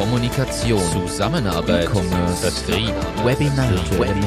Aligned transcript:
Kommunikation, 0.00 0.80
Zusammenarbeit, 1.06 1.84
E-Commerce, 1.84 2.50
Vertrieb, 2.50 2.94
Webinare, 3.22 3.76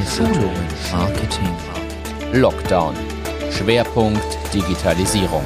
Schulungen, 0.06 0.68
Marketing. 0.92 1.50
Lockdown. 2.32 2.96
Schwerpunkt 3.50 4.54
Digitalisierung. 4.54 5.42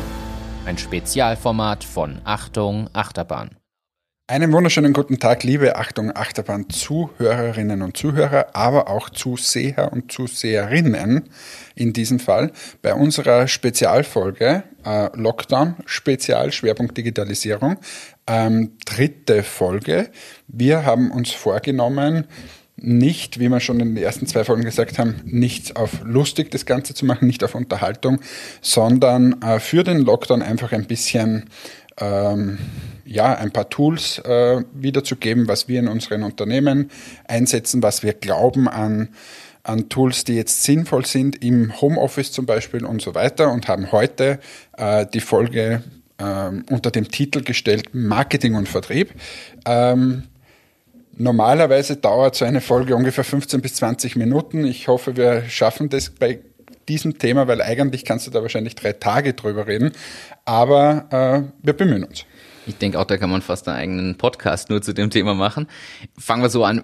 Ein 0.65 0.77
Spezialformat 0.77 1.85
von 1.85 2.19
Achtung 2.25 2.89
Achterbahn. 2.91 3.51
Einen 4.29 4.51
wunderschönen 4.51 4.91
guten 4.91 5.19
Tag, 5.19 5.45
liebe 5.45 5.77
Achtung 5.77 6.13
Achterbahn 6.13 6.69
Zuhörerinnen 6.69 7.81
und 7.81 7.95
Zuhörer, 7.95 8.47
aber 8.57 8.89
auch 8.89 9.09
Zuseher 9.09 9.93
und 9.93 10.11
Zuseherinnen 10.11 11.29
in 11.75 11.93
diesem 11.93 12.19
Fall 12.19 12.51
bei 12.81 12.93
unserer 12.93 13.47
Spezialfolge 13.47 14.63
äh, 14.85 15.09
Lockdown 15.15 15.75
Spezial 15.85 16.51
Schwerpunkt 16.51 16.97
Digitalisierung, 16.97 17.77
ähm, 18.27 18.73
dritte 18.83 19.43
Folge. 19.43 20.09
Wir 20.49 20.83
haben 20.83 21.09
uns 21.11 21.31
vorgenommen, 21.31 22.25
nicht, 22.75 23.39
wie 23.39 23.47
wir 23.47 23.61
schon 23.61 23.79
in 23.79 23.95
den 23.95 24.03
ersten 24.03 24.27
zwei 24.27 24.43
Folgen 24.43 24.65
gesagt 24.65 24.99
haben, 24.99 25.21
nicht 25.23 25.77
auf 25.77 26.01
lustig 26.03 26.51
das 26.51 26.65
Ganze 26.65 26.93
zu 26.93 27.05
machen, 27.05 27.27
nicht 27.27 27.45
auf 27.45 27.55
Unterhaltung, 27.55 28.19
sondern 28.59 29.41
äh, 29.41 29.61
für 29.61 29.85
den 29.85 29.99
Lockdown 29.99 30.41
einfach 30.41 30.73
ein 30.73 30.85
bisschen 30.85 31.49
ähm, 31.97 32.57
ja, 33.07 33.33
ein 33.35 33.51
paar 33.51 33.69
Tools 33.69 34.19
äh, 34.19 34.63
wiederzugeben, 34.73 35.47
was 35.47 35.67
wir 35.67 35.79
in 35.79 35.87
unseren 35.87 36.23
Unternehmen 36.23 36.91
einsetzen, 37.27 37.81
was 37.81 38.03
wir 38.03 38.13
glauben 38.13 38.67
an, 38.67 39.09
an 39.63 39.89
Tools, 39.89 40.23
die 40.23 40.35
jetzt 40.35 40.63
sinnvoll 40.63 41.05
sind, 41.05 41.43
im 41.43 41.79
Homeoffice 41.81 42.31
zum 42.31 42.45
Beispiel 42.45 42.85
und 42.85 43.01
so 43.01 43.15
weiter 43.15 43.51
und 43.51 43.67
haben 43.67 43.91
heute 43.91 44.39
äh, 44.77 45.05
die 45.13 45.19
Folge 45.19 45.83
äh, 46.17 46.49
unter 46.69 46.91
dem 46.91 47.09
Titel 47.09 47.43
gestellt 47.43 47.89
Marketing 47.93 48.55
und 48.55 48.67
Vertrieb. 48.67 49.13
Ähm, 49.65 50.23
normalerweise 51.15 51.95
dauert 51.95 52.35
so 52.35 52.45
eine 52.45 52.61
Folge 52.61 52.95
ungefähr 52.95 53.23
15 53.23 53.61
bis 53.61 53.75
20 53.75 54.15
Minuten. 54.15 54.65
Ich 54.65 54.87
hoffe, 54.87 55.15
wir 55.15 55.43
schaffen 55.47 55.89
das 55.89 56.09
bei 56.09 56.39
diesem 56.87 57.17
Thema, 57.17 57.47
weil 57.47 57.61
eigentlich 57.61 58.05
kannst 58.05 58.27
du 58.27 58.31
da 58.31 58.41
wahrscheinlich 58.41 58.75
drei 58.75 58.93
Tage 58.93 59.33
drüber 59.33 59.67
reden. 59.67 59.91
Aber 60.45 61.05
äh, 61.11 61.51
wir 61.61 61.73
bemühen 61.73 62.05
uns. 62.05 62.25
Ich 62.67 62.77
denke 62.77 62.99
auch, 62.99 63.05
da 63.05 63.17
kann 63.17 63.29
man 63.29 63.41
fast 63.41 63.67
einen 63.67 63.77
eigenen 63.77 64.17
Podcast 64.17 64.69
nur 64.69 64.81
zu 64.81 64.93
dem 64.93 65.09
Thema 65.09 65.33
machen. 65.33 65.67
Fangen 66.17 66.41
wir 66.41 66.49
so 66.49 66.63
an, 66.63 66.83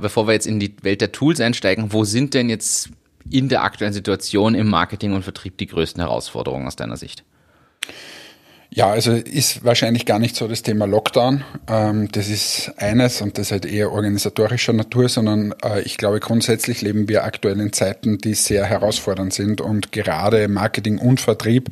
bevor 0.00 0.26
wir 0.26 0.34
jetzt 0.34 0.46
in 0.46 0.60
die 0.60 0.74
Welt 0.82 1.00
der 1.00 1.12
Tools 1.12 1.40
einsteigen, 1.40 1.92
wo 1.92 2.04
sind 2.04 2.34
denn 2.34 2.48
jetzt 2.48 2.90
in 3.30 3.48
der 3.48 3.62
aktuellen 3.62 3.94
Situation 3.94 4.54
im 4.54 4.68
Marketing 4.68 5.12
und 5.12 5.22
Vertrieb 5.22 5.56
die 5.58 5.66
größten 5.66 6.02
Herausforderungen 6.02 6.66
aus 6.66 6.76
deiner 6.76 6.96
Sicht? 6.96 7.24
Ja, 8.70 8.90
also 8.90 9.12
ist 9.12 9.64
wahrscheinlich 9.64 10.04
gar 10.04 10.18
nicht 10.18 10.34
so 10.34 10.48
das 10.48 10.62
Thema 10.62 10.84
Lockdown. 10.86 11.44
Ähm, 11.68 12.08
das 12.10 12.28
ist 12.28 12.72
eines 12.76 13.22
und 13.22 13.38
das 13.38 13.46
ist 13.46 13.52
halt 13.52 13.66
eher 13.66 13.92
organisatorischer 13.92 14.72
Natur, 14.72 15.08
sondern 15.08 15.54
äh, 15.64 15.82
ich 15.82 15.96
glaube 15.96 16.18
grundsätzlich 16.18 16.82
leben 16.82 17.08
wir 17.08 17.22
aktuell 17.22 17.60
in 17.60 17.72
Zeiten, 17.72 18.18
die 18.18 18.34
sehr 18.34 18.64
herausfordernd 18.64 19.32
sind 19.32 19.60
und 19.60 19.92
gerade 19.92 20.48
Marketing 20.48 20.98
und 20.98 21.20
Vertrieb 21.20 21.70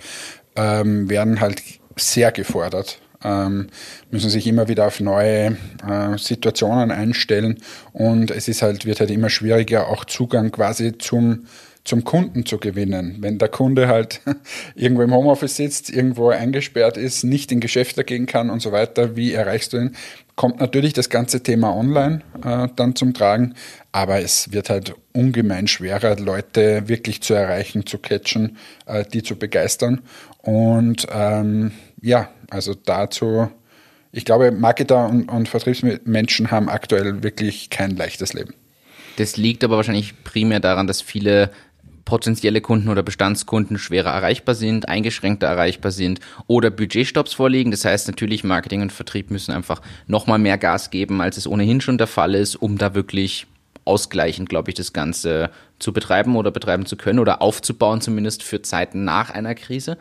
ähm, 0.54 1.10
werden 1.10 1.40
halt 1.40 1.60
sehr 1.96 2.30
gefordert 2.30 3.00
ähm, 3.24 3.68
müssen 4.10 4.30
sich 4.30 4.46
immer 4.46 4.68
wieder 4.68 4.86
auf 4.86 5.00
neue 5.00 5.56
äh, 5.86 6.16
Situationen 6.16 6.90
einstellen 6.90 7.58
und 7.92 8.30
es 8.30 8.48
ist 8.48 8.62
halt, 8.62 8.86
wird 8.86 9.00
halt 9.00 9.10
immer 9.10 9.30
schwieriger, 9.30 9.88
auch 9.88 10.04
Zugang 10.04 10.50
quasi 10.50 10.96
zum 10.98 11.46
zum 11.84 12.04
Kunden 12.04 12.46
zu 12.46 12.58
gewinnen. 12.58 13.16
Wenn 13.20 13.38
der 13.38 13.48
Kunde 13.48 13.88
halt 13.88 14.20
irgendwo 14.74 15.02
im 15.02 15.12
Homeoffice 15.12 15.56
sitzt, 15.56 15.90
irgendwo 15.90 16.28
eingesperrt 16.28 16.96
ist, 16.96 17.24
nicht 17.24 17.50
in 17.50 17.60
Geschäfte 17.60 18.04
gehen 18.04 18.26
kann 18.26 18.50
und 18.50 18.60
so 18.60 18.72
weiter, 18.72 19.16
wie 19.16 19.32
erreichst 19.32 19.72
du 19.72 19.78
ihn? 19.78 19.96
Kommt 20.36 20.60
natürlich 20.60 20.92
das 20.92 21.10
ganze 21.10 21.42
Thema 21.42 21.76
online 21.76 22.22
äh, 22.44 22.68
dann 22.76 22.96
zum 22.96 23.14
Tragen, 23.14 23.54
aber 23.90 24.20
es 24.20 24.52
wird 24.52 24.70
halt 24.70 24.94
ungemein 25.12 25.66
schwerer, 25.68 26.16
Leute 26.16 26.88
wirklich 26.88 27.20
zu 27.20 27.34
erreichen, 27.34 27.84
zu 27.84 27.98
catchen, 27.98 28.56
äh, 28.86 29.04
die 29.04 29.22
zu 29.22 29.36
begeistern. 29.36 30.00
Und 30.38 31.06
ähm, 31.12 31.72
ja, 32.02 32.28
also 32.50 32.74
dazu, 32.74 33.48
ich 34.10 34.24
glaube, 34.24 34.50
Marketer 34.50 35.08
und, 35.08 35.28
und 35.28 35.48
Vertriebsmenschen 35.48 36.50
haben 36.50 36.68
aktuell 36.68 37.22
wirklich 37.22 37.70
kein 37.70 37.96
leichtes 37.96 38.34
Leben. 38.34 38.54
Das 39.16 39.36
liegt 39.36 39.64
aber 39.64 39.76
wahrscheinlich 39.76 40.22
primär 40.24 40.60
daran, 40.60 40.86
dass 40.86 41.00
viele 41.00 41.50
potenzielle 42.04 42.60
Kunden 42.60 42.88
oder 42.88 43.02
Bestandskunden 43.02 43.78
schwerer 43.78 44.10
erreichbar 44.10 44.54
sind, 44.54 44.88
eingeschränkter 44.88 45.46
erreichbar 45.46 45.92
sind 45.92 46.20
oder 46.46 46.70
Budgetstops 46.70 47.34
vorliegen. 47.34 47.70
Das 47.70 47.84
heißt 47.84 48.08
natürlich, 48.08 48.42
Marketing 48.42 48.82
und 48.82 48.92
Vertrieb 48.92 49.30
müssen 49.30 49.52
einfach 49.52 49.80
nochmal 50.06 50.38
mehr 50.38 50.58
Gas 50.58 50.90
geben, 50.90 51.20
als 51.20 51.36
es 51.36 51.46
ohnehin 51.46 51.80
schon 51.80 51.98
der 51.98 52.08
Fall 52.08 52.34
ist, 52.34 52.56
um 52.56 52.76
da 52.76 52.94
wirklich 52.94 53.46
ausgleichend, 53.84 54.48
glaube 54.48 54.70
ich, 54.70 54.74
das 54.74 54.92
Ganze 54.92 55.50
zu 55.78 55.92
betreiben 55.92 56.36
oder 56.36 56.50
betreiben 56.50 56.86
zu 56.86 56.96
können 56.96 57.18
oder 57.18 57.42
aufzubauen, 57.42 58.00
zumindest 58.00 58.42
für 58.42 58.62
Zeiten 58.62 59.04
nach 59.04 59.30
einer 59.30 59.54
Krise. 59.54 59.98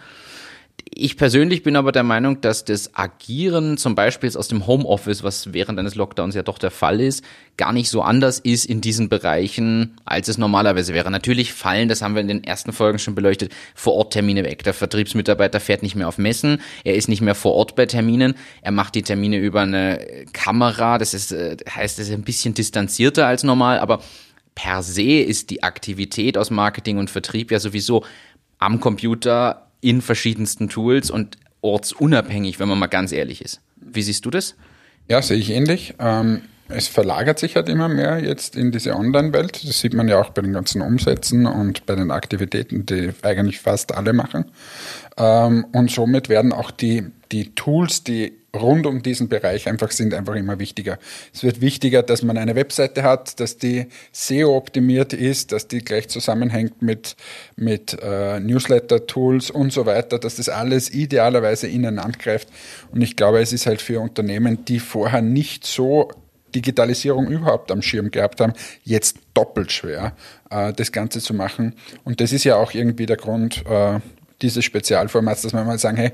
Ich 0.90 1.18
persönlich 1.18 1.64
bin 1.64 1.76
aber 1.76 1.92
der 1.92 2.04
Meinung, 2.04 2.42
dass 2.42 2.66
das 2.66 2.96
Agieren 2.96 3.78
zum 3.78 3.96
Beispiel 3.96 4.36
aus 4.36 4.48
dem 4.48 4.68
Homeoffice, 4.68 5.24
was 5.24 5.54
während 5.54 5.80
eines 5.80 5.96
Lockdowns 5.96 6.36
ja 6.36 6.44
doch 6.44 6.58
der 6.58 6.72
Fall 6.72 7.02
ist, 7.02 7.24
gar 7.58 7.74
nicht 7.74 7.90
so 7.90 8.02
anders 8.02 8.40
ist 8.40 8.66
in 8.66 8.82
diesen 8.82 9.10
Bereichen, 9.10 9.98
als 10.06 10.28
es 10.28 10.38
normalerweise 10.38 10.94
wäre. 10.94 11.12
Natürlich 11.12 11.54
fallen, 11.54 11.90
das 11.90 12.02
haben 12.02 12.16
wir 12.16 12.22
in 12.22 12.28
den 12.28 12.44
ersten 12.44 12.74
Folgen 12.74 13.00
schon 13.00 13.16
beleuchtet, 13.16 13.52
vor 13.76 13.94
Ort 13.94 14.14
Termine 14.14 14.44
weg. 14.44 14.64
Der 14.64 14.74
Vertriebsmitarbeiter 14.74 15.60
fährt 15.60 15.84
nicht 15.84 15.96
mehr 15.96 16.08
auf 16.08 16.18
Messen, 16.18 16.62
er 16.84 16.96
ist 16.96 17.10
nicht 17.10 17.22
mehr 17.22 17.36
vor 17.36 17.54
Ort 17.54 17.76
bei 17.76 17.86
Terminen, 17.86 18.36
er 18.62 18.72
macht 18.72 18.96
die 18.96 19.04
Termine 19.04 19.38
über 19.38 19.62
eine 19.62 20.26
Kamera, 20.34 20.98
das 20.98 21.14
ist, 21.14 21.32
äh, 21.32 21.58
heißt, 21.70 22.00
das 22.00 22.08
ist 22.08 22.14
ein 22.14 22.24
bisschen 22.24 22.54
distanzierter 22.54 23.28
als 23.28 23.44
normal, 23.44 23.80
aber 23.80 24.02
per 24.56 24.84
se 24.84 25.20
ist 25.20 25.50
die 25.50 25.64
Aktivität 25.64 26.38
aus 26.38 26.50
Marketing 26.50 26.98
und 26.98 27.10
Vertrieb 27.10 27.52
ja 27.52 27.60
sowieso 27.60 28.06
am 28.60 28.80
Computer 28.80 29.71
in 29.82 30.02
verschiedensten 30.02 30.70
Tools 30.70 31.12
und 31.12 31.38
ortsunabhängig, 31.62 32.60
wenn 32.60 32.70
man 32.70 32.80
mal 32.80 32.88
ganz 32.88 33.12
ehrlich 33.12 33.44
ist. 33.44 33.62
Wie 33.76 34.02
siehst 34.02 34.26
du 34.26 34.30
das? 34.30 34.56
Ja, 35.10 35.22
sehe 35.22 35.38
ich 35.38 35.50
ähnlich. 35.50 35.96
Ähm, 36.00 36.42
es 36.70 36.88
verlagert 36.88 37.40
sich 37.40 37.56
halt 37.56 37.70
immer 37.70 37.90
mehr 37.90 38.20
jetzt 38.20 38.56
in 38.56 38.72
diese 38.72 38.96
Online-Welt. 38.96 39.68
Das 39.68 39.80
sieht 39.80 39.94
man 39.94 40.08
ja 40.08 40.20
auch 40.20 40.30
bei 40.30 40.42
den 40.42 40.54
ganzen 40.54 40.82
Umsätzen 40.82 41.46
und 41.46 41.86
bei 41.86 41.96
den 41.96 42.12
Aktivitäten, 42.12 42.86
die 42.86 43.12
eigentlich 43.22 43.60
fast 43.60 43.94
alle 43.94 44.14
machen. 44.14 44.46
Ähm, 45.18 45.66
und 45.74 45.92
somit 45.92 46.30
werden 46.30 46.54
auch 46.54 46.72
die, 46.72 47.06
die 47.32 47.56
Tools, 47.56 48.04
die 48.04 48.34
rund 48.54 48.86
um 48.86 49.02
diesen 49.02 49.30
Bereich 49.30 49.68
einfach 49.68 49.92
sind 49.92 50.14
einfach 50.14 50.36
immer 50.36 50.60
wichtiger. 50.60 51.00
Es 51.34 51.44
wird 51.44 51.62
wichtiger, 51.62 52.04
dass 52.04 52.22
man 52.22 52.38
eine 52.38 52.56
Webseite 52.56 53.04
hat, 53.04 53.40
dass 53.40 53.58
die 53.58 53.88
SEO 54.12 54.58
optimiert 54.58 55.14
ist, 55.14 55.52
dass 55.52 55.68
die 55.68 55.80
gleich 55.80 56.10
zusammenhängt 56.10 56.82
mit, 56.82 57.16
mit 57.56 57.98
äh, 58.02 58.40
Newsletter-Tools 58.40 59.52
und 59.52 59.72
so 59.72 59.86
weiter, 59.86 60.20
dass 60.20 60.36
das 60.36 60.50
alles 60.50 60.94
idealerweise 60.94 61.68
ineinander 61.68 62.18
greift. 62.18 62.50
Und 62.92 63.02
ich 63.02 63.16
glaube, 63.16 63.40
es 63.40 63.54
ist 63.54 63.68
halt 63.68 63.82
für 63.82 64.02
Unternehmen, 64.02 64.66
die 64.66 64.80
vorher 64.80 65.22
nicht 65.22 65.66
so 65.66 66.12
Digitalisierung 66.54 67.28
überhaupt 67.28 67.72
am 67.72 67.82
Schirm 67.82 68.12
gehabt 68.12 68.42
haben, 68.42 68.52
jetzt 68.84 69.18
doppelt 69.34 69.72
schwer, 69.72 70.14
äh, 70.50 70.74
das 70.74 70.92
Ganze 70.92 71.22
zu 71.22 71.34
machen. 71.34 71.76
Und 72.04 72.20
das 72.20 72.34
ist 72.34 72.44
ja 72.44 72.58
auch 72.58 72.74
irgendwie 72.74 73.06
der 73.06 73.16
Grund 73.16 73.64
äh, 73.66 74.00
dieses 74.42 74.66
Spezialformats, 74.66 75.44
dass 75.44 75.54
man 75.54 75.66
mal 75.66 75.80
sagen, 75.80 75.98
hey, 75.98 76.12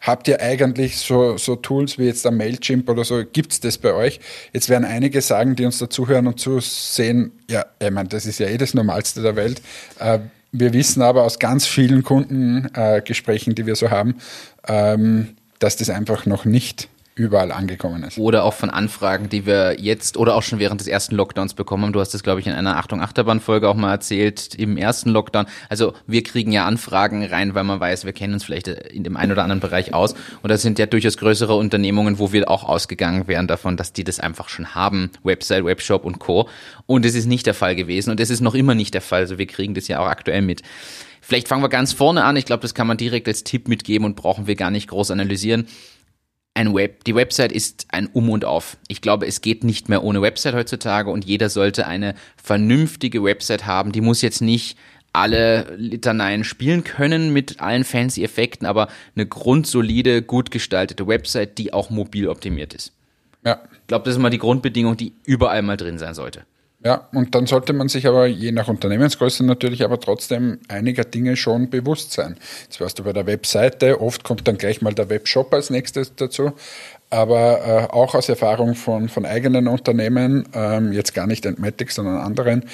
Habt 0.00 0.28
ihr 0.28 0.40
eigentlich 0.40 0.98
so, 0.98 1.36
so 1.36 1.56
Tools 1.56 1.98
wie 1.98 2.04
jetzt 2.04 2.24
der 2.24 2.32
Mailchimp 2.32 2.88
oder 2.88 3.04
so? 3.04 3.24
Gibt 3.24 3.52
es 3.52 3.60
das 3.60 3.78
bei 3.78 3.92
euch? 3.92 4.20
Jetzt 4.52 4.68
werden 4.68 4.84
einige 4.84 5.20
sagen, 5.20 5.56
die 5.56 5.64
uns 5.64 5.78
dazuhören 5.78 6.26
und 6.26 6.38
zusehen, 6.38 7.32
ja, 7.50 7.64
ich 7.80 7.90
meine, 7.90 8.08
das 8.08 8.26
ist 8.26 8.38
ja 8.38 8.46
eh 8.46 8.58
das 8.58 8.74
Normalste 8.74 9.22
der 9.22 9.36
Welt. 9.36 9.60
Äh, 9.98 10.20
wir 10.52 10.72
wissen 10.72 11.02
aber 11.02 11.24
aus 11.24 11.38
ganz 11.38 11.66
vielen 11.66 12.02
Kundengesprächen, 12.02 13.54
die 13.54 13.66
wir 13.66 13.76
so 13.76 13.90
haben, 13.90 14.16
ähm, 14.68 15.36
dass 15.58 15.76
das 15.76 15.90
einfach 15.90 16.26
noch 16.26 16.44
nicht 16.44 16.88
überall 17.16 17.50
angekommen 17.50 18.02
ist. 18.02 18.18
Oder 18.18 18.44
auch 18.44 18.52
von 18.52 18.68
Anfragen, 18.68 19.30
die 19.30 19.46
wir 19.46 19.80
jetzt 19.80 20.18
oder 20.18 20.34
auch 20.34 20.42
schon 20.42 20.58
während 20.58 20.82
des 20.82 20.86
ersten 20.86 21.14
Lockdowns 21.14 21.54
bekommen 21.54 21.84
haben. 21.84 21.94
Du 21.94 22.00
hast 22.00 22.12
das, 22.12 22.22
glaube 22.22 22.40
ich, 22.40 22.46
in 22.46 22.52
einer 22.52 22.76
Achtung 22.76 23.00
Achterbahn-Folge 23.00 23.70
auch 23.70 23.74
mal 23.74 23.90
erzählt, 23.90 24.54
im 24.54 24.76
ersten 24.76 25.10
Lockdown. 25.10 25.46
Also 25.70 25.94
wir 26.06 26.22
kriegen 26.22 26.52
ja 26.52 26.66
Anfragen 26.66 27.24
rein, 27.24 27.54
weil 27.54 27.64
man 27.64 27.80
weiß, 27.80 28.04
wir 28.04 28.12
kennen 28.12 28.34
uns 28.34 28.44
vielleicht 28.44 28.68
in 28.68 29.02
dem 29.02 29.16
einen 29.16 29.32
oder 29.32 29.42
anderen 29.42 29.60
Bereich 29.60 29.94
aus. 29.94 30.14
Und 30.42 30.50
das 30.50 30.60
sind 30.60 30.78
ja 30.78 30.84
durchaus 30.84 31.16
größere 31.16 31.54
Unternehmungen, 31.54 32.18
wo 32.18 32.32
wir 32.32 32.50
auch 32.50 32.64
ausgegangen 32.64 33.26
wären 33.28 33.46
davon, 33.46 33.78
dass 33.78 33.94
die 33.94 34.04
das 34.04 34.20
einfach 34.20 34.50
schon 34.50 34.74
haben. 34.74 35.10
Website, 35.24 35.64
Webshop 35.64 36.04
und 36.04 36.18
Co. 36.18 36.50
Und 36.84 37.06
es 37.06 37.14
ist 37.14 37.26
nicht 37.26 37.46
der 37.46 37.54
Fall 37.54 37.76
gewesen. 37.76 38.10
Und 38.10 38.20
es 38.20 38.28
ist 38.28 38.42
noch 38.42 38.54
immer 38.54 38.74
nicht 38.74 38.92
der 38.92 39.00
Fall. 39.00 39.20
Also 39.20 39.38
wir 39.38 39.46
kriegen 39.46 39.72
das 39.72 39.88
ja 39.88 40.00
auch 40.00 40.06
aktuell 40.06 40.42
mit. 40.42 40.60
Vielleicht 41.22 41.48
fangen 41.48 41.62
wir 41.62 41.70
ganz 41.70 41.94
vorne 41.94 42.24
an. 42.24 42.36
Ich 42.36 42.44
glaube, 42.44 42.60
das 42.60 42.74
kann 42.74 42.86
man 42.86 42.98
direkt 42.98 43.26
als 43.26 43.42
Tipp 43.42 43.68
mitgeben 43.68 44.04
und 44.04 44.16
brauchen 44.16 44.46
wir 44.46 44.54
gar 44.54 44.70
nicht 44.70 44.88
groß 44.88 45.10
analysieren 45.10 45.66
ein 46.56 46.74
Web, 46.74 47.04
die 47.04 47.14
Website 47.14 47.52
ist 47.52 47.86
ein 47.90 48.08
Um 48.12 48.30
und 48.30 48.44
Auf. 48.44 48.78
Ich 48.88 49.02
glaube, 49.02 49.26
es 49.26 49.42
geht 49.42 49.62
nicht 49.62 49.88
mehr 49.88 50.02
ohne 50.02 50.22
Website 50.22 50.54
heutzutage 50.54 51.10
und 51.10 51.24
jeder 51.24 51.50
sollte 51.50 51.86
eine 51.86 52.14
vernünftige 52.42 53.22
Website 53.22 53.66
haben. 53.66 53.92
Die 53.92 54.00
muss 54.00 54.22
jetzt 54.22 54.40
nicht 54.40 54.78
alle 55.12 55.74
Litaneien 55.76 56.44
spielen 56.44 56.82
können 56.82 57.32
mit 57.32 57.60
allen 57.60 57.84
fancy 57.84 58.24
Effekten, 58.24 58.66
aber 58.66 58.88
eine 59.14 59.26
grundsolide, 59.26 60.22
gut 60.22 60.50
gestaltete 60.50 61.06
Website, 61.06 61.58
die 61.58 61.72
auch 61.72 61.90
mobil 61.90 62.28
optimiert 62.28 62.74
ist. 62.74 62.92
Ja. 63.44 63.62
Ich 63.72 63.86
glaube, 63.86 64.04
das 64.04 64.14
ist 64.14 64.20
mal 64.20 64.30
die 64.30 64.38
Grundbedingung, 64.38 64.96
die 64.96 65.12
überall 65.24 65.62
mal 65.62 65.76
drin 65.76 65.98
sein 65.98 66.14
sollte. 66.14 66.44
Ja, 66.84 67.08
und 67.12 67.34
dann 67.34 67.46
sollte 67.46 67.72
man 67.72 67.88
sich 67.88 68.06
aber 68.06 68.26
je 68.26 68.52
nach 68.52 68.68
Unternehmensgröße 68.68 69.44
natürlich 69.44 69.82
aber 69.82 69.98
trotzdem 69.98 70.58
einiger 70.68 71.04
Dinge 71.04 71.36
schon 71.36 71.70
bewusst 71.70 72.12
sein. 72.12 72.36
Jetzt 72.64 72.80
warst 72.80 72.98
du 72.98 73.04
bei 73.04 73.12
der 73.12 73.26
Webseite, 73.26 74.00
oft 74.00 74.24
kommt 74.24 74.46
dann 74.46 74.58
gleich 74.58 74.82
mal 74.82 74.92
der 74.92 75.08
Webshop 75.08 75.54
als 75.54 75.70
nächstes 75.70 76.14
dazu. 76.14 76.52
Aber 77.08 77.88
äh, 77.90 77.92
auch 77.92 78.14
aus 78.14 78.28
Erfahrung 78.28 78.74
von, 78.74 79.08
von 79.08 79.24
eigenen 79.24 79.68
Unternehmen, 79.68 80.48
ähm, 80.52 80.92
jetzt 80.92 81.14
gar 81.14 81.26
nicht 81.26 81.46
Entmatic, 81.46 81.90
sondern 81.92 82.18
anderen. 82.18 82.64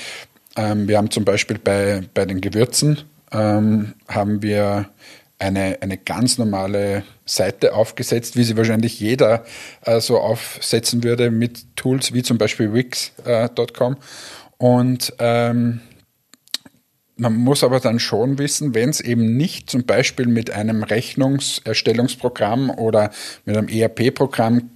Ähm, 0.57 0.89
wir 0.89 0.99
haben 0.99 1.11
zum 1.11 1.25
Beispiel 1.25 1.59
bei, 1.59 2.03
bei 2.13 2.25
den 2.25 2.41
Gewürzen, 2.41 3.03
ähm, 3.31 3.95
haben 4.09 4.43
wir 4.43 4.89
eine, 5.43 5.79
eine 5.81 5.99
ganz 5.99 6.39
normale 6.39 7.03
Seite 7.25 7.75
aufgesetzt, 7.75 8.37
wie 8.37 8.45
sie 8.45 8.57
wahrscheinlich 8.57 9.01
jeder 9.01 9.45
äh, 9.85 10.01
so 10.01 10.19
aufsetzen 10.19 11.03
würde 11.03 11.31
mit 11.31 11.77
Tools 11.77 12.13
wie 12.13 12.23
zum 12.23 12.39
Beispiel 12.39 12.73
Wix.com. 12.73 13.93
Äh, 13.93 13.97
und 14.59 15.13
ähm, 15.19 15.81
man 17.17 17.35
muss 17.35 17.65
aber 17.65 17.81
dann 17.81 17.99
schon 17.99 18.39
wissen, 18.39 18.75
wenn 18.75 18.89
es 18.89 19.01
eben 19.01 19.37
nicht 19.37 19.69
zum 19.69 19.85
Beispiel 19.85 20.27
mit 20.27 20.51
einem 20.51 20.83
Rechnungserstellungsprogramm 20.83 22.71
oder 22.71 23.11
mit 23.45 23.57
einem 23.57 23.69
ERP-Programm 23.69 24.71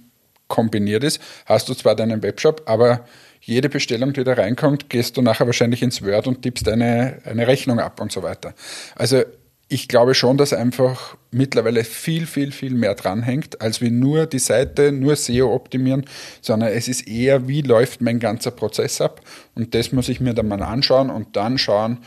kombiniert 0.47 1.03
ist, 1.03 1.21
hast 1.45 1.67
du 1.69 1.73
zwar 1.73 1.95
deinen 1.95 2.23
Webshop, 2.23 2.63
aber 2.65 3.05
jede 3.41 3.69
Bestellung, 3.69 4.13
die 4.13 4.23
da 4.23 4.33
reinkommt, 4.33 4.89
gehst 4.89 5.17
du 5.17 5.21
nachher 5.21 5.45
wahrscheinlich 5.45 5.81
ins 5.81 6.03
Word 6.03 6.27
und 6.27 6.41
tippst 6.41 6.67
eine, 6.67 7.19
eine 7.25 7.47
Rechnung 7.47 7.79
ab 7.79 8.01
und 8.01 8.11
so 8.11 8.23
weiter. 8.23 8.53
Also 8.95 9.23
ich 9.69 9.87
glaube 9.87 10.13
schon, 10.13 10.37
dass 10.37 10.53
einfach 10.53 11.17
mittlerweile 11.31 11.83
viel, 11.83 12.25
viel, 12.25 12.51
viel 12.51 12.73
mehr 12.73 12.95
dranhängt, 12.95 13.61
als 13.61 13.81
wie 13.81 13.91
nur 13.91 14.25
die 14.25 14.39
Seite, 14.39 14.91
nur 14.93 15.15
SEO 15.15 15.53
optimieren, 15.53 16.05
sondern 16.41 16.69
es 16.69 16.87
ist 16.87 17.07
eher, 17.07 17.47
wie 17.47 17.61
läuft 17.61 18.01
mein 18.01 18.19
ganzer 18.19 18.51
Prozess 18.51 19.01
ab. 19.01 19.21
Und 19.55 19.75
das 19.75 19.91
muss 19.91 20.07
ich 20.07 20.21
mir 20.21 20.33
dann 20.33 20.47
mal 20.47 20.63
anschauen 20.63 21.09
und 21.09 21.35
dann 21.35 21.57
schauen, 21.57 21.99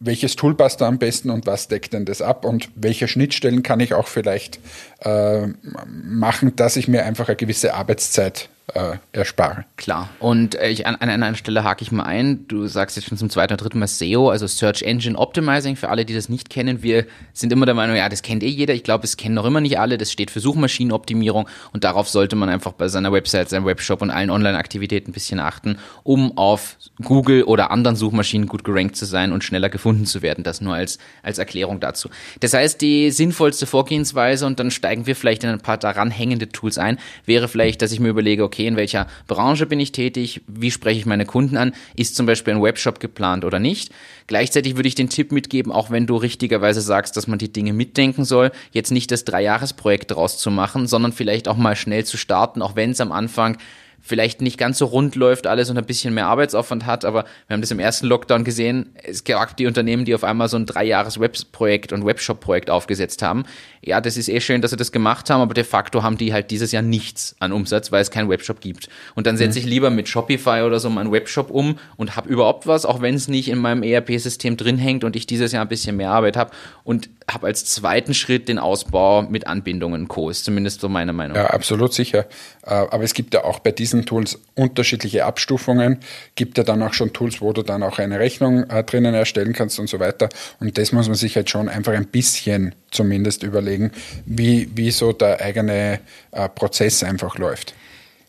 welches 0.00 0.36
Tool 0.36 0.54
passt 0.54 0.80
da 0.80 0.88
am 0.88 0.98
besten 0.98 1.30
und 1.30 1.46
was 1.46 1.68
deckt 1.68 1.92
denn 1.92 2.04
das 2.04 2.20
ab 2.20 2.44
und 2.44 2.68
welche 2.74 3.08
Schnittstellen 3.08 3.62
kann 3.62 3.80
ich 3.80 3.94
auch 3.94 4.08
vielleicht 4.08 4.58
äh, 5.00 5.46
machen, 5.86 6.56
dass 6.56 6.76
ich 6.76 6.88
mir 6.88 7.04
einfach 7.04 7.28
eine 7.28 7.36
gewisse 7.36 7.74
Arbeitszeit 7.74 8.48
äh, 8.74 8.96
erspare. 9.12 9.64
Klar. 9.76 10.08
Und 10.18 10.54
äh, 10.54 10.70
ich, 10.70 10.86
an, 10.86 10.94
an 10.94 11.10
einer 11.10 11.34
Stelle 11.34 11.64
hake 11.64 11.82
ich 11.82 11.92
mal 11.92 12.04
ein. 12.04 12.46
Du 12.48 12.66
sagst 12.68 12.96
jetzt 12.96 13.08
schon 13.08 13.18
zum 13.18 13.28
zweiten 13.28 13.52
oder 13.52 13.62
dritten 13.62 13.78
Mal 13.78 13.86
SEO, 13.86 14.30
also 14.30 14.46
Search 14.46 14.82
Engine 14.82 15.18
Optimizing. 15.18 15.76
Für 15.76 15.90
alle, 15.90 16.04
die 16.04 16.14
das 16.14 16.28
nicht 16.28 16.48
kennen, 16.48 16.82
wir 16.82 17.06
sind 17.32 17.52
immer 17.52 17.66
der 17.66 17.74
Meinung, 17.74 17.96
ja, 17.96 18.08
das 18.08 18.22
kennt 18.22 18.42
eh 18.42 18.48
jeder. 18.48 18.72
Ich 18.72 18.84
glaube, 18.84 19.04
es 19.04 19.16
kennen 19.16 19.34
noch 19.34 19.44
immer 19.44 19.60
nicht 19.60 19.78
alle. 19.78 19.98
Das 19.98 20.10
steht 20.10 20.30
für 20.30 20.40
Suchmaschinenoptimierung 20.40 21.48
und 21.72 21.84
darauf 21.84 22.08
sollte 22.08 22.36
man 22.36 22.48
einfach 22.48 22.72
bei 22.72 22.88
seiner 22.88 23.12
Website, 23.12 23.50
seinem 23.50 23.66
Webshop 23.66 24.00
und 24.00 24.10
allen 24.10 24.30
Online-Aktivitäten 24.30 25.10
ein 25.10 25.12
bisschen 25.12 25.40
achten, 25.40 25.78
um 26.02 26.38
auf 26.38 26.76
Google 27.02 27.42
oder 27.42 27.70
anderen 27.70 27.96
Suchmaschinen 27.96 28.46
gut 28.46 28.64
gerankt 28.64 28.96
zu 28.96 29.04
sein 29.04 29.32
und 29.32 29.44
schneller 29.44 29.68
gefunden 29.68 30.06
zu 30.06 30.22
werden. 30.22 30.44
Das 30.44 30.60
nur 30.60 30.74
als, 30.74 30.98
als 31.22 31.38
Erklärung 31.38 31.80
dazu. 31.80 32.08
Das 32.40 32.54
heißt, 32.54 32.80
die 32.80 33.10
sinnvollste 33.10 33.66
Vorgehensweise, 33.66 34.46
und 34.46 34.60
dann 34.60 34.70
steigen 34.70 35.06
wir 35.06 35.16
vielleicht 35.16 35.44
in 35.44 35.50
ein 35.50 35.60
paar 35.60 35.78
daran 35.78 36.10
hängende 36.10 36.48
Tools 36.48 36.78
ein, 36.78 36.98
wäre 37.26 37.48
vielleicht, 37.48 37.82
dass 37.82 37.92
ich 37.92 38.00
mir 38.00 38.08
überlege, 38.08 38.44
okay, 38.44 38.51
okay, 38.52 38.66
in 38.66 38.76
welcher 38.76 39.06
Branche 39.26 39.64
bin 39.64 39.80
ich 39.80 39.92
tätig, 39.92 40.42
wie 40.46 40.70
spreche 40.70 40.98
ich 40.98 41.06
meine 41.06 41.24
Kunden 41.24 41.56
an, 41.56 41.72
ist 41.96 42.16
zum 42.16 42.26
Beispiel 42.26 42.54
ein 42.54 42.62
Webshop 42.62 43.00
geplant 43.00 43.46
oder 43.46 43.58
nicht. 43.58 43.90
Gleichzeitig 44.26 44.76
würde 44.76 44.88
ich 44.88 44.94
den 44.94 45.08
Tipp 45.08 45.32
mitgeben, 45.32 45.72
auch 45.72 45.90
wenn 45.90 46.06
du 46.06 46.16
richtigerweise 46.16 46.82
sagst, 46.82 47.16
dass 47.16 47.26
man 47.26 47.38
die 47.38 47.50
Dinge 47.52 47.72
mitdenken 47.72 48.24
soll, 48.24 48.52
jetzt 48.72 48.90
nicht 48.90 49.10
das 49.10 49.24
Dreijahresprojekt 49.24 50.10
draus 50.10 50.36
zu 50.36 50.50
machen, 50.50 50.86
sondern 50.86 51.12
vielleicht 51.12 51.48
auch 51.48 51.56
mal 51.56 51.76
schnell 51.76 52.04
zu 52.04 52.18
starten, 52.18 52.60
auch 52.60 52.76
wenn 52.76 52.90
es 52.90 53.00
am 53.00 53.10
Anfang 53.10 53.56
vielleicht 54.02 54.42
nicht 54.42 54.58
ganz 54.58 54.78
so 54.78 54.86
rund 54.86 55.14
läuft 55.14 55.46
alles 55.46 55.70
und 55.70 55.78
ein 55.78 55.86
bisschen 55.86 56.12
mehr 56.12 56.26
Arbeitsaufwand 56.26 56.84
hat, 56.84 57.04
aber 57.04 57.24
wir 57.46 57.54
haben 57.54 57.60
das 57.60 57.70
im 57.70 57.78
ersten 57.78 58.06
Lockdown 58.06 58.42
gesehen. 58.42 58.90
Es 59.02 59.22
gab 59.22 59.56
die 59.56 59.66
Unternehmen, 59.66 60.04
die 60.04 60.14
auf 60.14 60.24
einmal 60.24 60.48
so 60.48 60.56
ein 60.56 60.66
dreijahres 60.66 61.20
Webprojekt 61.20 61.92
und 61.92 62.04
Webshop-Projekt 62.04 62.68
aufgesetzt 62.68 63.22
haben. 63.22 63.44
Ja, 63.80 64.00
das 64.00 64.16
ist 64.16 64.28
eh 64.28 64.40
schön, 64.40 64.60
dass 64.60 64.72
sie 64.72 64.76
das 64.76 64.90
gemacht 64.90 65.30
haben, 65.30 65.40
aber 65.40 65.54
de 65.54 65.64
facto 65.64 66.02
haben 66.02 66.18
die 66.18 66.32
halt 66.32 66.50
dieses 66.50 66.72
Jahr 66.72 66.82
nichts 66.82 67.36
an 67.38 67.52
Umsatz, 67.52 67.92
weil 67.92 68.02
es 68.02 68.10
keinen 68.10 68.28
Webshop 68.28 68.60
gibt. 68.60 68.88
Und 69.14 69.26
dann 69.26 69.36
setze 69.36 69.58
mhm. 69.58 69.64
ich 69.64 69.70
lieber 69.70 69.90
mit 69.90 70.08
Shopify 70.08 70.62
oder 70.62 70.80
so 70.80 70.90
meinen 70.90 71.12
Webshop 71.12 71.50
um 71.50 71.78
und 71.96 72.16
habe 72.16 72.28
überhaupt 72.28 72.66
was, 72.66 72.84
auch 72.84 73.00
wenn 73.02 73.14
es 73.14 73.28
nicht 73.28 73.48
in 73.48 73.58
meinem 73.58 73.84
ERP-System 73.84 74.56
drin 74.56 74.78
hängt 74.78 75.04
und 75.04 75.14
ich 75.14 75.26
dieses 75.26 75.52
Jahr 75.52 75.64
ein 75.64 75.68
bisschen 75.68 75.96
mehr 75.96 76.10
Arbeit 76.10 76.36
habe 76.36 76.50
und 76.82 77.08
habe 77.30 77.46
als 77.46 77.64
zweiten 77.64 78.14
Schritt 78.14 78.48
den 78.48 78.58
Ausbau 78.58 79.22
mit 79.22 79.46
Anbindungen 79.46 80.08
Co. 80.08 80.30
Ist 80.30 80.44
zumindest 80.44 80.80
so 80.80 80.88
meine 80.88 81.12
Meinung. 81.12 81.36
Ja, 81.36 81.46
absolut 81.46 81.92
sicher. 81.92 82.26
Äh, 82.64 82.70
aber 82.70 83.04
es 83.04 83.14
gibt 83.14 83.34
ja 83.34 83.44
auch 83.44 83.58
bei 83.58 83.72
diesen 83.72 84.06
Tools 84.06 84.38
unterschiedliche 84.54 85.24
Abstufungen. 85.24 85.98
Gibt 86.34 86.58
ja 86.58 86.64
dann 86.64 86.82
auch 86.82 86.94
schon 86.94 87.12
Tools, 87.12 87.40
wo 87.40 87.52
du 87.52 87.62
dann 87.62 87.82
auch 87.82 87.98
eine 87.98 88.18
Rechnung 88.18 88.68
äh, 88.70 88.84
drinnen 88.84 89.14
erstellen 89.14 89.52
kannst 89.52 89.78
und 89.78 89.88
so 89.88 90.00
weiter. 90.00 90.28
Und 90.60 90.76
das 90.78 90.92
muss 90.92 91.06
man 91.06 91.16
sich 91.16 91.36
halt 91.36 91.50
schon 91.50 91.68
einfach 91.68 91.92
ein 91.92 92.06
bisschen 92.06 92.74
zumindest 92.90 93.42
überlegen, 93.42 93.92
wie, 94.26 94.68
wie 94.74 94.90
so 94.90 95.12
der 95.12 95.40
eigene 95.40 96.00
äh, 96.32 96.48
Prozess 96.48 97.02
einfach 97.02 97.38
läuft. 97.38 97.74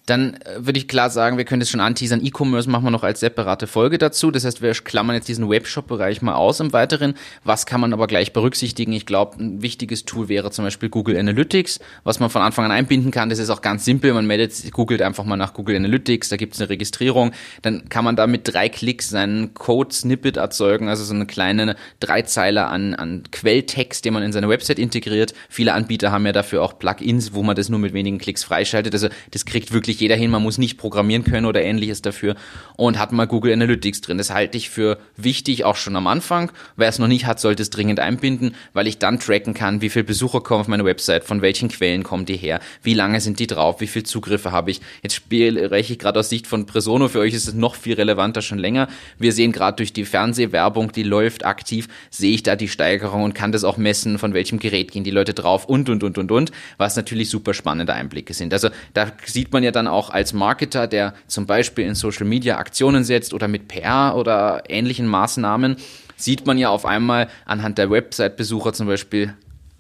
Dann 0.06 0.36
äh, 0.36 0.66
würde 0.66 0.80
ich 0.80 0.88
klar 0.88 1.10
sagen, 1.10 1.38
wir 1.38 1.46
können 1.46 1.62
das 1.62 1.70
schon 1.70 1.80
anteasern. 1.80 2.24
E-Commerce 2.24 2.70
machen 2.70 2.84
wir 2.84 2.92
noch 2.92 3.04
als 3.04 3.22
separate 3.22 3.68
Folge 3.68 3.98
dazu. 3.98 4.32
Das 4.32 4.44
heißt, 4.44 4.62
wir 4.62 4.74
klammern 4.74 5.16
jetzt 5.16 5.28
diesen 5.28 5.50
Webshop-Bereich 5.50 6.22
mal 6.22 6.36
aus 6.36 6.60
im 6.60 6.74
Weiteren. 6.74 7.14
Was 7.44 7.66
kann 7.66 7.80
man 7.80 7.94
aber 7.94 8.08
gleich 8.08 8.34
berücksichtigen? 8.34 8.92
Ich 8.92 9.06
glaube, 9.06 9.42
ein 9.42 9.62
wichtiges 9.62 10.04
Tool 10.06 10.28
wäre 10.28 10.52
zum 10.52 10.66
Beispiel 10.66 10.90
Google 10.90 11.18
Analytics, 11.18 11.80
was 12.04 12.20
man 12.20 12.30
von 12.30 12.42
Anfang 12.42 12.66
an 12.66 12.72
einbinden 12.72 13.12
kann. 13.12 13.30
Das 13.30 13.40
ist 13.40 13.50
auch 13.50 13.62
ganz 13.62 13.86
simpel. 13.86 14.14
Man 14.14 14.28
meldet, 14.28 14.72
googelt 14.74 15.02
einfach 15.02 15.24
mal 15.24 15.38
nach 15.38 15.54
Google 15.54 15.76
Analytics, 15.76 16.30
da 16.30 16.36
gibt 16.36 16.56
es 16.56 16.60
eine 16.60 16.70
Registrierung. 16.70 17.32
Dann 17.62 17.88
kann 17.90 18.04
man 18.04 18.16
da 18.16 18.28
mit 18.28 18.42
drei 18.52 18.68
Klicks 18.70 19.10
seinen 19.10 19.54
Code-Snippet 19.54 20.38
erzeugen, 20.38 20.90
also 20.90 21.04
so 21.04 21.14
eine 21.14 21.26
kleine 21.26 21.76
Dreizeiler 22.00 22.70
an, 22.70 22.94
an 22.94 23.24
Quelltext, 23.32 24.04
den 24.04 24.14
man 24.14 24.24
in 24.24 24.34
seine 24.34 24.50
Website 24.50 24.80
integriert. 24.80 25.34
Viele 25.50 25.74
Anbieter 25.74 26.12
haben 26.12 26.26
ja 26.26 26.32
dafür 26.32 26.62
auch 26.62 26.78
Plugins, 26.78 27.34
wo 27.34 27.44
man 27.44 27.56
das 27.56 27.70
nur 27.70 27.80
mit 27.80 27.94
wenigen 27.94 28.18
Klicks 28.18 28.44
freischaltet. 28.44 28.94
Also 28.94 29.08
das 29.32 29.46
kriegt 29.46 29.72
wirklich 29.72 29.93
wirklich 29.94 30.02
jeder 30.02 30.16
hin, 30.16 30.32
man 30.32 30.42
muss 30.42 30.58
nicht 30.58 30.78
programmieren 30.78 31.24
können 31.24 31.46
oder 31.46 31.62
ähnliches 31.62 32.02
dafür 32.02 32.36
und 32.78 32.98
hat 32.98 33.12
mal 33.12 33.28
Google 33.28 33.54
Analytics 33.54 34.02
drin. 34.02 34.18
Das 34.18 34.32
halte 34.32 34.58
ich 34.58 34.70
für 34.70 34.98
wichtig, 35.18 35.66
auch 35.66 35.76
schon 35.76 35.96
am 35.96 36.08
Anfang. 36.08 36.52
Wer 36.76 36.90
es 36.90 37.00
noch 37.00 37.08
nicht 37.08 37.26
hat, 37.26 37.40
sollte 37.40 37.62
es 37.62 37.70
dringend 37.70 38.00
einbinden, 38.00 38.56
weil 38.74 38.88
ich 38.88 38.98
dann 38.98 39.20
tracken 39.20 39.54
kann, 39.54 39.82
wie 39.82 39.90
viele 39.90 40.04
Besucher 40.04 40.42
kommen 40.42 40.62
auf 40.62 40.68
meine 40.68 40.86
Website, 40.86 41.24
von 41.24 41.42
welchen 41.42 41.70
Quellen 41.70 42.04
kommen 42.04 42.26
die 42.26 42.38
her, 42.38 42.60
wie 42.82 42.94
lange 42.94 43.22
sind 43.22 43.40
die 43.40 43.48
drauf, 43.48 43.82
wie 43.82 43.88
viele 43.88 44.04
Zugriffe 44.04 44.52
habe 44.52 44.72
ich. 44.72 44.82
Jetzt 45.04 45.16
spiele 45.16 45.78
ich 45.78 46.00
gerade 46.00 46.20
aus 46.20 46.30
Sicht 46.30 46.48
von 46.48 46.66
Presono, 46.66 47.08
für 47.08 47.20
euch 47.20 47.34
ist 47.34 47.48
es 47.48 47.54
noch 47.54 47.76
viel 47.76 47.94
relevanter 47.94 48.42
schon 48.42 48.58
länger. 48.58 48.88
Wir 49.20 49.32
sehen 49.32 49.52
gerade 49.52 49.76
durch 49.76 49.94
die 49.94 50.06
Fernsehwerbung, 50.06 50.92
die 50.92 51.04
läuft 51.04 51.46
aktiv, 51.46 51.88
sehe 52.10 52.34
ich 52.34 52.44
da 52.44 52.56
die 52.56 52.68
Steigerung 52.68 53.24
und 53.24 53.36
kann 53.36 53.52
das 53.52 53.64
auch 53.64 53.78
messen, 53.78 54.18
von 54.18 54.34
welchem 54.34 54.60
Gerät 54.60 54.92
gehen 54.92 55.04
die 55.04 55.12
Leute 55.12 55.34
drauf 55.34 55.66
und, 55.66 55.90
und, 55.90 56.04
und, 56.04 56.18
und, 56.18 56.32
und, 56.32 56.52
was 56.78 56.96
natürlich 56.96 57.30
super 57.30 57.54
spannende 57.54 57.94
Einblicke 57.94 58.34
sind. 58.34 58.54
Also 58.54 58.70
da 58.94 59.12
sieht 59.26 59.52
man 59.52 59.64
ja 59.64 59.72
dann 59.72 59.83
auch 59.88 60.10
als 60.10 60.34
Marketer, 60.34 60.88
der 60.88 61.14
zum 61.28 61.46
Beispiel 61.46 61.86
in 61.86 61.96
Social 61.96 62.26
Media 62.26 62.58
Aktionen 62.58 63.04
setzt 63.04 63.34
oder 63.34 63.48
mit 63.48 63.68
PR 63.68 64.16
oder 64.16 64.64
ähnlichen 64.70 65.08
Maßnahmen, 65.08 65.78
sieht 66.16 66.46
man 66.46 66.58
ja 66.58 66.70
auf 66.70 66.86
einmal 66.86 67.28
anhand 67.46 67.78
der 67.78 67.90
Website-Besucher 67.90 68.74
zum 68.74 68.88
Beispiel, 68.88 69.34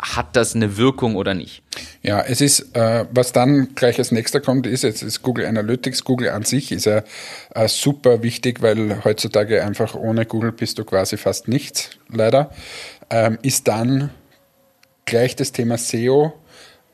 hat 0.03 0.35
das 0.35 0.53
eine 0.53 0.75
Wirkung 0.75 1.15
oder 1.15 1.33
nicht? 1.33 1.63
Ja, 2.01 2.21
es 2.21 2.41
ist, 2.41 2.75
äh, 2.75 3.05
was 3.11 3.31
dann 3.31 3.73
gleich 3.73 3.97
als 3.99 4.11
nächster 4.11 4.41
kommt, 4.41 4.67
ist 4.67 4.83
jetzt 4.83 5.01
ist 5.01 5.21
Google 5.21 5.45
Analytics. 5.45 6.03
Google 6.03 6.29
an 6.29 6.43
sich 6.43 6.73
ist 6.73 6.85
ja 6.85 7.03
äh, 7.55 7.67
super 7.69 8.21
wichtig, 8.21 8.61
weil 8.61 9.03
heutzutage 9.05 9.63
einfach 9.63 9.95
ohne 9.95 10.25
Google 10.25 10.51
bist 10.51 10.77
du 10.77 10.83
quasi 10.83 11.15
fast 11.15 11.47
nichts, 11.47 11.91
leider. 12.09 12.51
Ähm, 13.09 13.37
ist 13.43 13.69
dann 13.69 14.09
gleich 15.05 15.37
das 15.37 15.53
Thema 15.53 15.77
SEO 15.77 16.33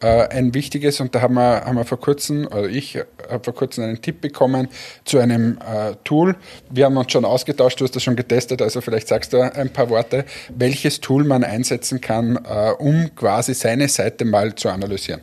ein 0.05 0.53
wichtiges, 0.53 0.99
und 0.99 1.13
da 1.13 1.21
haben 1.21 1.35
wir, 1.35 1.65
haben 1.65 1.75
wir 1.75 1.85
vor 1.85 1.99
kurzem, 1.99 2.47
oder 2.47 2.69
ich 2.69 2.97
habe 3.29 3.43
vor 3.43 3.53
kurzem 3.53 3.83
einen 3.83 4.01
Tipp 4.01 4.21
bekommen 4.21 4.69
zu 5.05 5.19
einem 5.19 5.57
äh, 5.57 5.95
Tool. 6.03 6.35
Wir 6.69 6.85
haben 6.85 6.97
uns 6.97 7.11
schon 7.11 7.25
ausgetauscht, 7.25 7.79
du 7.79 7.85
hast 7.85 7.95
das 7.95 8.03
schon 8.03 8.15
getestet, 8.15 8.61
also 8.61 8.81
vielleicht 8.81 9.07
sagst 9.07 9.33
du 9.33 9.41
ein 9.41 9.69
paar 9.69 9.89
Worte, 9.89 10.25
welches 10.55 11.01
Tool 11.01 11.23
man 11.23 11.43
einsetzen 11.43 12.01
kann, 12.01 12.37
äh, 12.37 12.71
um 12.77 13.13
quasi 13.15 13.53
seine 13.53 13.87
Seite 13.87 14.25
mal 14.25 14.55
zu 14.55 14.69
analysieren. 14.69 15.21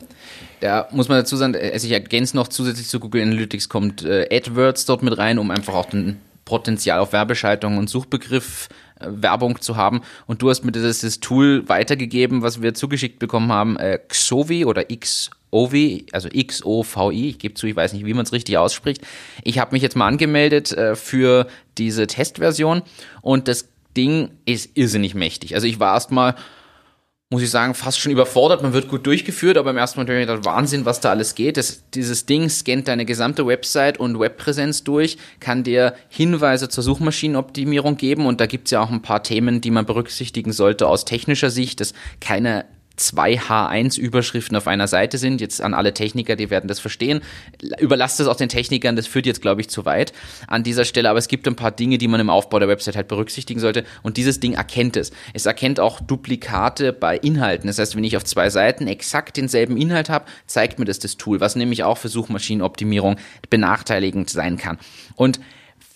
Da 0.59 0.87
muss 0.91 1.07
man 1.07 1.19
dazu 1.19 1.35
sagen, 1.35 1.55
also 1.55 1.85
ich 1.85 1.93
ergänze 1.93 2.35
noch 2.35 2.47
zusätzlich 2.47 2.87
zu 2.87 2.99
Google 2.99 3.21
Analytics 3.21 3.69
kommt 3.69 4.03
äh, 4.03 4.27
AdWords 4.31 4.85
dort 4.85 5.03
mit 5.03 5.17
rein, 5.17 5.37
um 5.37 5.51
einfach 5.51 5.75
auch 5.75 5.85
den 5.85 6.19
Potenzial 6.47 6.99
auf 6.99 7.11
Werbeschaltung 7.11 7.77
und 7.77 7.89
Suchbegriff 7.89 8.69
äh, 9.01 9.07
Werbung 9.09 9.59
zu 9.59 9.75
haben. 9.75 10.01
Und 10.27 10.41
du 10.41 10.49
hast 10.49 10.63
mir 10.63 10.71
dieses, 10.71 11.19
Tool 11.19 11.67
weitergegeben, 11.67 12.41
was 12.41 12.61
wir 12.61 12.73
zugeschickt 12.73 13.19
bekommen 13.19 13.51
haben, 13.51 13.75
äh, 13.75 13.99
Xovi 14.07 14.63
oder 14.63 14.85
XOVI, 14.85 16.05
also 16.13 16.29
X-O-V-I, 16.31 17.29
ich 17.29 17.39
gebe 17.39 17.55
zu, 17.55 17.67
ich 17.67 17.75
weiß 17.75 17.91
nicht, 17.91 18.05
wie 18.05 18.13
man 18.13 18.23
es 18.23 18.31
richtig 18.31 18.57
ausspricht. 18.57 19.01
Ich 19.43 19.59
habe 19.59 19.73
mich 19.73 19.83
jetzt 19.83 19.97
mal 19.97 20.07
angemeldet 20.07 20.71
äh, 20.71 20.95
für 20.95 21.47
diese 21.77 22.07
Testversion 22.07 22.81
und 23.21 23.49
das 23.49 23.67
Ding 23.97 24.29
ist 24.45 24.69
irrsinnig 24.75 25.15
mächtig. 25.15 25.53
Also 25.53 25.67
ich 25.67 25.81
war 25.81 25.95
erst 25.95 26.11
mal 26.11 26.35
muss 27.29 27.41
ich 27.41 27.49
sagen, 27.49 27.73
fast 27.73 27.99
schon 27.99 28.13
überfordert. 28.13 28.63
Man 28.63 28.71
wird 28.71 28.87
gut 28.87 29.05
durchgeführt, 29.05 29.57
aber 29.57 29.71
im 29.71 29.77
ersten 29.77 29.99
Mal 29.99 30.05
natürlich 30.05 30.27
gedacht, 30.27 30.45
Wahnsinn, 30.45 30.85
was 30.85 31.01
da 31.01 31.09
alles 31.09 31.35
geht. 31.35 31.57
Das, 31.57 31.83
dieses 31.93 32.25
Ding 32.25 32.49
scannt 32.49 32.87
deine 32.87 33.03
gesamte 33.03 33.45
Website 33.45 33.99
und 33.99 34.17
Webpräsenz 34.17 34.85
durch, 34.85 35.17
kann 35.41 35.63
dir 35.63 35.93
Hinweise 36.07 36.69
zur 36.69 36.83
Suchmaschinenoptimierung 36.83 37.97
geben 37.97 38.25
und 38.27 38.39
da 38.39 38.45
gibt's 38.45 38.71
ja 38.71 38.81
auch 38.81 38.91
ein 38.91 39.01
paar 39.01 39.23
Themen, 39.23 39.59
die 39.59 39.71
man 39.71 39.85
berücksichtigen 39.85 40.53
sollte 40.53 40.87
aus 40.87 41.03
technischer 41.03 41.49
Sicht, 41.49 41.81
dass 41.81 41.93
keine 42.21 42.65
zwei 42.97 43.39
H1-Überschriften 43.39 44.57
auf 44.57 44.67
einer 44.67 44.87
Seite 44.87 45.17
sind. 45.17 45.39
Jetzt 45.39 45.61
an 45.61 45.73
alle 45.73 45.93
Techniker, 45.93 46.35
die 46.35 46.49
werden 46.49 46.67
das 46.67 46.79
verstehen. 46.79 47.21
Überlasst 47.79 48.19
es 48.19 48.27
auch 48.27 48.35
den 48.35 48.49
Technikern, 48.49 48.95
das 48.95 49.07
führt 49.07 49.25
jetzt, 49.25 49.41
glaube 49.41 49.61
ich, 49.61 49.69
zu 49.69 49.85
weit 49.85 50.13
an 50.47 50.63
dieser 50.63 50.83
Stelle. 50.83 51.09
Aber 51.09 51.19
es 51.19 51.27
gibt 51.27 51.47
ein 51.47 51.55
paar 51.55 51.71
Dinge, 51.71 51.97
die 51.97 52.07
man 52.07 52.19
im 52.19 52.29
Aufbau 52.29 52.59
der 52.59 52.67
Website 52.67 52.95
halt 52.95 53.07
berücksichtigen 53.07 53.59
sollte. 53.59 53.85
Und 54.03 54.17
dieses 54.17 54.39
Ding 54.39 54.53
erkennt 54.53 54.97
es. 54.97 55.11
Es 55.33 55.45
erkennt 55.45 55.79
auch 55.79 56.01
Duplikate 56.01 56.91
bei 56.91 57.17
Inhalten. 57.17 57.67
Das 57.67 57.79
heißt, 57.79 57.95
wenn 57.95 58.03
ich 58.03 58.17
auf 58.17 58.25
zwei 58.25 58.49
Seiten 58.49 58.87
exakt 58.87 59.37
denselben 59.37 59.77
Inhalt 59.77 60.09
habe, 60.09 60.25
zeigt 60.47 60.79
mir 60.79 60.85
das 60.85 60.99
das 60.99 61.17
Tool, 61.17 61.39
was 61.39 61.55
nämlich 61.55 61.83
auch 61.83 61.97
für 61.97 62.09
Suchmaschinenoptimierung 62.09 63.17
benachteiligend 63.49 64.29
sein 64.29 64.57
kann. 64.57 64.77
Und 65.15 65.39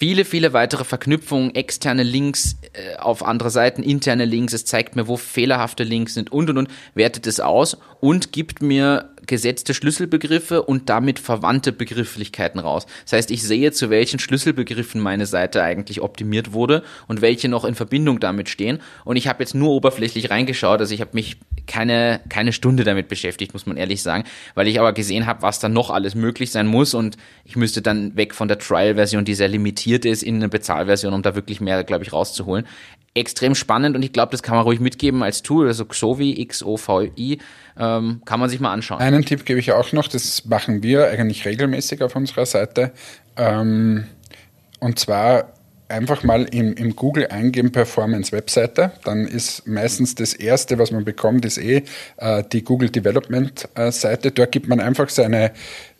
viele, 0.01 0.25
viele 0.25 0.51
weitere 0.51 0.83
Verknüpfungen, 0.83 1.53
externe 1.53 2.01
Links 2.01 2.57
äh, 2.73 2.97
auf 2.97 3.23
andere 3.23 3.51
Seiten, 3.51 3.83
interne 3.83 4.25
Links. 4.25 4.51
Es 4.51 4.65
zeigt 4.65 4.95
mir, 4.95 5.07
wo 5.07 5.15
fehlerhafte 5.15 5.83
Links 5.83 6.15
sind 6.15 6.31
und 6.31 6.49
und 6.49 6.57
und, 6.57 6.69
wertet 6.95 7.27
es 7.27 7.39
aus 7.39 7.77
und 7.99 8.31
gibt 8.31 8.63
mir 8.63 9.11
gesetzte 9.27 9.75
Schlüsselbegriffe 9.75 10.63
und 10.63 10.89
damit 10.89 11.19
verwandte 11.19 11.71
Begrifflichkeiten 11.71 12.59
raus. 12.59 12.87
Das 13.03 13.13
heißt, 13.13 13.29
ich 13.29 13.43
sehe, 13.43 13.71
zu 13.73 13.91
welchen 13.91 14.17
Schlüsselbegriffen 14.17 14.99
meine 14.99 15.27
Seite 15.27 15.61
eigentlich 15.61 16.01
optimiert 16.01 16.51
wurde 16.51 16.81
und 17.07 17.21
welche 17.21 17.47
noch 17.47 17.63
in 17.63 17.75
Verbindung 17.75 18.19
damit 18.19 18.49
stehen. 18.49 18.79
Und 19.05 19.17
ich 19.17 19.27
habe 19.27 19.43
jetzt 19.43 19.53
nur 19.53 19.69
oberflächlich 19.69 20.31
reingeschaut, 20.31 20.79
also 20.79 20.95
ich 20.95 21.01
habe 21.01 21.11
mich 21.13 21.37
keine, 21.67 22.21
keine 22.29 22.53
Stunde 22.53 22.83
damit 22.83 23.07
beschäftigt, 23.07 23.53
muss 23.53 23.65
man 23.65 23.77
ehrlich 23.77 24.01
sagen, 24.01 24.23
weil 24.55 24.67
ich 24.67 24.79
aber 24.79 24.93
gesehen 24.93 25.25
habe, 25.25 25.41
was 25.41 25.59
da 25.59 25.69
noch 25.69 25.89
alles 25.89 26.15
möglich 26.15 26.51
sein 26.51 26.67
muss 26.67 26.93
und 26.93 27.17
ich 27.45 27.55
müsste 27.55 27.81
dann 27.81 28.15
weg 28.15 28.33
von 28.33 28.47
der 28.47 28.59
Trial-Version, 28.59 29.25
die 29.25 29.33
sehr 29.33 29.47
limitiert 29.47 30.05
ist, 30.05 30.23
in 30.23 30.35
eine 30.35 30.49
Bezahlversion, 30.49 31.13
um 31.13 31.21
da 31.21 31.35
wirklich 31.35 31.61
mehr, 31.61 31.83
glaube 31.83 32.03
ich, 32.03 32.13
rauszuholen 32.13 32.65
extrem 33.13 33.55
spannend 33.55 33.95
und 33.95 34.03
ich 34.03 34.13
glaube, 34.13 34.31
das 34.31 34.41
kann 34.41 34.55
man 34.55 34.63
ruhig 34.63 34.79
mitgeben 34.79 35.21
als 35.21 35.41
Tool, 35.41 35.67
also 35.67 35.85
Xovi, 35.85 36.39
X-O-V-I, 36.41 37.39
ähm, 37.77 38.21
kann 38.25 38.39
man 38.39 38.49
sich 38.49 38.59
mal 38.59 38.71
anschauen. 38.71 39.01
Einen 39.01 39.25
Tipp 39.25 39.45
gebe 39.45 39.59
ich 39.59 39.71
auch 39.73 39.91
noch, 39.91 40.07
das 40.07 40.45
machen 40.45 40.81
wir 40.81 41.09
eigentlich 41.09 41.45
regelmäßig 41.45 42.01
auf 42.03 42.15
unserer 42.15 42.45
Seite. 42.45 42.93
Ähm, 43.35 44.05
und 44.79 44.97
zwar 44.97 45.53
einfach 45.91 46.23
mal 46.23 46.45
im, 46.45 46.73
im 46.73 46.95
Google 46.95 47.27
eingeben 47.27 47.71
Performance 47.71 48.31
Webseite. 48.31 48.91
Dann 49.03 49.27
ist 49.27 49.67
meistens 49.67 50.15
das 50.15 50.33
erste, 50.33 50.79
was 50.79 50.91
man 50.91 51.05
bekommt, 51.05 51.45
ist 51.45 51.57
eh 51.57 51.83
äh, 52.17 52.43
die 52.51 52.63
Google 52.63 52.89
Development 52.89 53.67
äh, 53.75 53.91
Seite. 53.91 54.31
Dort 54.31 54.51
gibt 54.51 54.67
man 54.67 54.79
einfach 54.79 55.09
seine, 55.09 55.51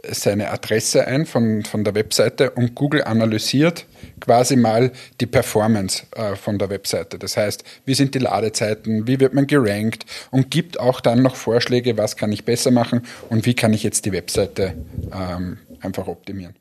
seine 0.10 0.52
Adresse 0.52 1.06
ein 1.06 1.26
von, 1.26 1.64
von 1.64 1.84
der 1.84 1.96
Webseite 1.96 2.52
und 2.52 2.76
Google 2.76 3.04
analysiert 3.04 3.86
quasi 4.20 4.56
mal 4.56 4.92
die 5.20 5.26
Performance 5.26 6.04
äh, 6.16 6.36
von 6.36 6.58
der 6.58 6.70
Webseite. 6.70 7.20
Das 7.20 7.38
heißt, 7.38 7.64
wie 7.86 7.94
sind 7.94 8.16
die 8.16 8.20
Ladezeiten, 8.20 9.08
wie 9.08 9.20
wird 9.20 9.34
man 9.34 9.48
gerankt 9.48 10.06
und 10.32 10.50
gibt 10.52 10.80
auch 10.80 11.02
dann 11.02 11.22
noch 11.22 11.36
Vorschläge, 11.36 11.98
was 11.98 12.16
kann 12.16 12.32
ich 12.32 12.46
besser 12.46 12.72
machen 12.72 13.02
und 13.30 13.46
wie 13.46 13.54
kann 13.54 13.74
ich 13.74 13.84
jetzt 13.84 14.06
die 14.06 14.12
Webseite 14.12 14.76
ähm, 15.14 15.58
einfach 15.82 16.08
optimieren 16.08 16.61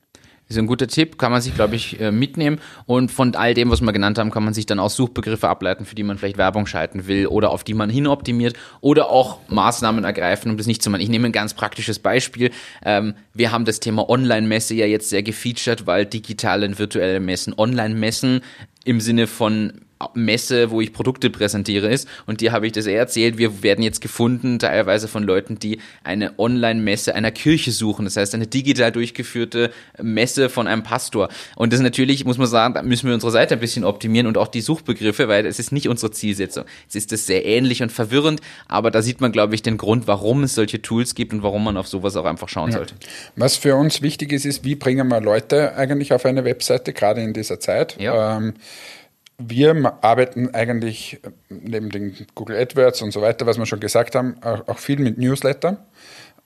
ist 0.50 0.58
ein 0.58 0.66
guter 0.66 0.88
Tipp, 0.88 1.16
kann 1.16 1.30
man 1.30 1.40
sich, 1.40 1.54
glaube 1.54 1.76
ich, 1.76 2.00
äh, 2.00 2.10
mitnehmen. 2.10 2.58
Und 2.86 3.10
von 3.10 3.34
all 3.36 3.54
dem, 3.54 3.70
was 3.70 3.80
wir 3.80 3.92
genannt 3.92 4.18
haben, 4.18 4.30
kann 4.30 4.44
man 4.44 4.52
sich 4.52 4.66
dann 4.66 4.80
auch 4.80 4.90
Suchbegriffe 4.90 5.48
ableiten, 5.48 5.84
für 5.84 5.94
die 5.94 6.02
man 6.02 6.18
vielleicht 6.18 6.38
Werbung 6.38 6.66
schalten 6.66 7.06
will 7.06 7.28
oder 7.28 7.50
auf 7.50 7.62
die 7.62 7.74
man 7.74 7.88
hinoptimiert 7.88 8.56
oder 8.80 9.10
auch 9.10 9.38
Maßnahmen 9.48 10.02
ergreifen, 10.04 10.50
um 10.50 10.56
das 10.56 10.66
nicht 10.66 10.82
zu 10.82 10.90
machen. 10.90 11.02
Ich 11.02 11.08
nehme 11.08 11.28
ein 11.28 11.32
ganz 11.32 11.54
praktisches 11.54 12.00
Beispiel. 12.00 12.50
Ähm, 12.84 13.14
wir 13.32 13.52
haben 13.52 13.64
das 13.64 13.78
Thema 13.78 14.08
Online-Messe 14.08 14.74
ja 14.74 14.86
jetzt 14.86 15.08
sehr 15.08 15.22
gefeatured, 15.22 15.86
weil 15.86 16.04
digitale 16.04 16.66
und 16.66 16.78
virtuelle 16.78 17.20
Messen, 17.20 17.54
Online-Messen 17.56 18.40
im 18.84 19.00
Sinne 19.00 19.26
von 19.28 19.72
Messe, 20.14 20.70
wo 20.70 20.80
ich 20.80 20.92
Produkte 20.92 21.30
präsentiere 21.30 21.88
ist. 21.88 22.08
Und 22.26 22.40
dir 22.40 22.52
habe 22.52 22.66
ich 22.66 22.72
das 22.72 22.86
eher 22.86 22.98
erzählt. 22.98 23.38
Wir 23.38 23.62
werden 23.62 23.82
jetzt 23.82 24.00
gefunden, 24.00 24.58
teilweise 24.58 25.08
von 25.08 25.22
Leuten, 25.22 25.58
die 25.58 25.78
eine 26.04 26.38
Online-Messe 26.38 27.14
einer 27.14 27.30
Kirche 27.30 27.72
suchen. 27.72 28.04
Das 28.04 28.16
heißt, 28.16 28.34
eine 28.34 28.46
digital 28.46 28.92
durchgeführte 28.92 29.70
Messe 30.00 30.48
von 30.48 30.66
einem 30.66 30.82
Pastor. 30.82 31.28
Und 31.56 31.72
das 31.72 31.80
natürlich, 31.80 32.24
muss 32.24 32.38
man 32.38 32.46
sagen, 32.46 32.74
da 32.74 32.82
müssen 32.82 33.06
wir 33.06 33.14
unsere 33.14 33.32
Seite 33.32 33.54
ein 33.54 33.60
bisschen 33.60 33.84
optimieren 33.84 34.26
und 34.26 34.38
auch 34.38 34.48
die 34.48 34.60
Suchbegriffe, 34.60 35.28
weil 35.28 35.46
es 35.46 35.58
ist 35.58 35.72
nicht 35.72 35.88
unsere 35.88 36.12
Zielsetzung. 36.12 36.64
Es 36.88 36.94
ist 36.94 37.12
das 37.12 37.26
sehr 37.26 37.44
ähnlich 37.44 37.82
und 37.82 37.92
verwirrend, 37.92 38.40
aber 38.68 38.90
da 38.90 39.02
sieht 39.02 39.20
man, 39.20 39.32
glaube 39.32 39.54
ich, 39.54 39.62
den 39.62 39.76
Grund, 39.76 40.06
warum 40.06 40.44
es 40.44 40.54
solche 40.54 40.82
Tools 40.82 41.14
gibt 41.14 41.32
und 41.32 41.42
warum 41.42 41.64
man 41.64 41.76
auf 41.76 41.88
sowas 41.88 42.16
auch 42.16 42.24
einfach 42.24 42.48
schauen 42.48 42.70
ja. 42.70 42.78
sollte. 42.78 42.94
Was 43.36 43.56
für 43.56 43.76
uns 43.76 44.02
wichtig 44.02 44.32
ist, 44.32 44.44
ist, 44.44 44.64
wie 44.64 44.74
bringen 44.74 45.08
wir 45.08 45.20
Leute 45.20 45.74
eigentlich 45.76 46.12
auf 46.12 46.24
eine 46.24 46.44
Webseite, 46.44 46.92
gerade 46.92 47.22
in 47.22 47.32
dieser 47.32 47.60
Zeit. 47.60 47.96
Ja. 48.00 48.36
Ähm, 48.36 48.54
wir 49.40 49.98
arbeiten 50.02 50.54
eigentlich 50.54 51.20
neben 51.48 51.90
den 51.90 52.14
Google 52.34 52.56
AdWords 52.56 53.02
und 53.02 53.12
so 53.12 53.22
weiter, 53.22 53.46
was 53.46 53.58
wir 53.58 53.66
schon 53.66 53.80
gesagt 53.80 54.14
haben, 54.14 54.36
auch 54.42 54.78
viel 54.78 54.98
mit 54.98 55.18
Newsletter. 55.18 55.78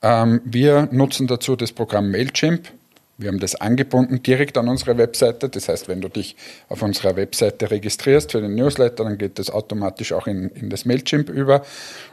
Ähm, 0.03 0.41
wir 0.45 0.89
nutzen 0.93 1.27
dazu 1.27 1.57
das 1.57 1.73
Programm 1.73 2.11
Mailchimp. 2.11 2.69
Wir 3.17 3.29
haben 3.29 3.39
das 3.39 3.55
angebunden 3.55 4.23
direkt 4.23 4.59
an 4.59 4.69
unsere 4.69 4.99
Webseite. 4.99 5.49
Das 5.49 5.69
heißt, 5.69 5.87
wenn 5.87 6.01
du 6.01 6.09
dich 6.09 6.35
auf 6.69 6.83
unserer 6.83 7.15
Webseite 7.15 7.71
registrierst 7.71 8.33
für 8.33 8.41
den 8.41 8.57
Newsletter, 8.57 9.05
dann 9.05 9.19
geht 9.19 9.39
das 9.39 9.51
automatisch 9.51 10.13
auch 10.13 10.27
in, 10.27 10.49
in 10.51 10.69
das 10.69 10.85
Mailchimp 10.85 11.29
über 11.29 11.65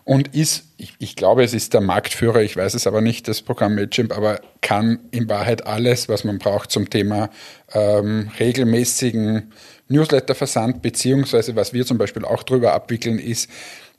und 0.04 0.36
ist, 0.36 0.66
ich, 0.78 0.94
ich, 1.00 1.16
glaube, 1.16 1.44
es 1.44 1.56
ist 1.56 1.74
der 1.74 1.82
Marktführer, 1.82 2.42
ich 2.42 2.56
weiß 2.56 2.76
es 2.76 2.86
aber 2.86 3.02
nicht, 3.02 3.28
das 3.28 3.42
Programm 3.42 3.76
Mailchimp, 3.76 4.16
aber 4.16 4.42
kann 4.62 5.00
in 5.10 5.28
Wahrheit 5.28 5.66
alles, 5.66 6.08
was 6.08 6.24
man 6.24 6.38
braucht 6.38 6.70
zum 6.72 6.90
Thema 6.90 7.32
ähm, 7.74 8.30
regelmäßigen 8.40 9.52
Newsletter-Versand, 9.88 10.82
beziehungsweise 10.82 11.56
was 11.56 11.74
wir 11.74 11.86
zum 11.86 11.98
Beispiel 11.98 12.26
auch 12.26 12.44
drüber 12.44 12.74
abwickeln, 12.74 13.20
ist 13.20 13.50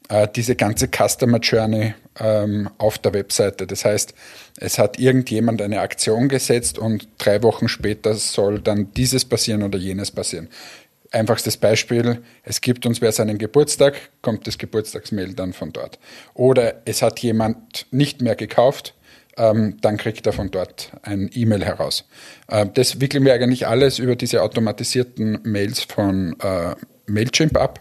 äh, 0.09 0.29
diese 0.35 0.57
ganze 0.57 0.89
Customer 0.89 1.39
Journey 1.39 1.95
ähm, 2.19 2.69
auf 2.79 2.99
der 2.99 3.15
Webseite. 3.15 3.67
Das 3.67 3.85
heißt, 3.85 4.15
es 4.59 4.79
hat 4.79 4.99
irgendjemand 4.99 5.63
eine 5.63 5.81
Aktion 5.81 6.29
gesetzt 6.29 6.79
und 6.79 7.09
drei 7.19 7.43
Wochen 7.43 7.69
später 7.69 8.15
soll 8.15 8.61
dann 8.61 8.93
dieses 8.95 9.25
passieren 9.25 9.63
oder 9.63 9.79
jenes 9.79 10.11
passieren. 10.11 10.49
Einfachstes 11.11 11.59
Beispiel, 11.59 12.23
es 12.43 12.63
gibt 12.63 12.87
uns 12.87 13.03
wer 13.03 13.13
seinen 13.13 13.37
Geburtstag, 13.37 13.95
kommt 14.23 14.47
das 14.47 14.57
Geburtstagsmail 14.57 15.35
dann 15.35 15.53
von 15.53 15.73
dort. 15.73 15.99
Oder 16.33 16.83
es 16.87 17.03
hat 17.03 17.21
jemand 17.21 17.87
nicht 17.91 18.23
mehr 18.23 18.35
gekauft, 18.35 18.95
ähm, 19.37 19.77
dann 19.83 19.99
kriegt 19.99 20.27
er 20.27 20.33
von 20.33 20.51
dort 20.51 20.93
ein 21.03 21.31
E-Mail 21.33 21.65
heraus. 21.65 22.07
Äh, 22.49 22.67
das 22.73 23.01
wickeln 23.01 23.25
wir 23.25 23.35
eigentlich 23.35 23.67
alles 23.67 23.99
über 23.99 24.17
diese 24.17 24.43
automatisierten 24.43 25.41
Mails 25.43 25.83
von 25.83 26.35
äh, 26.41 26.75
Mailchimp 27.07 27.59
ab 27.59 27.81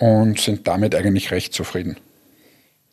und 0.00 0.40
sind 0.40 0.66
damit 0.66 0.94
eigentlich 0.94 1.30
recht 1.30 1.52
zufrieden. 1.52 1.96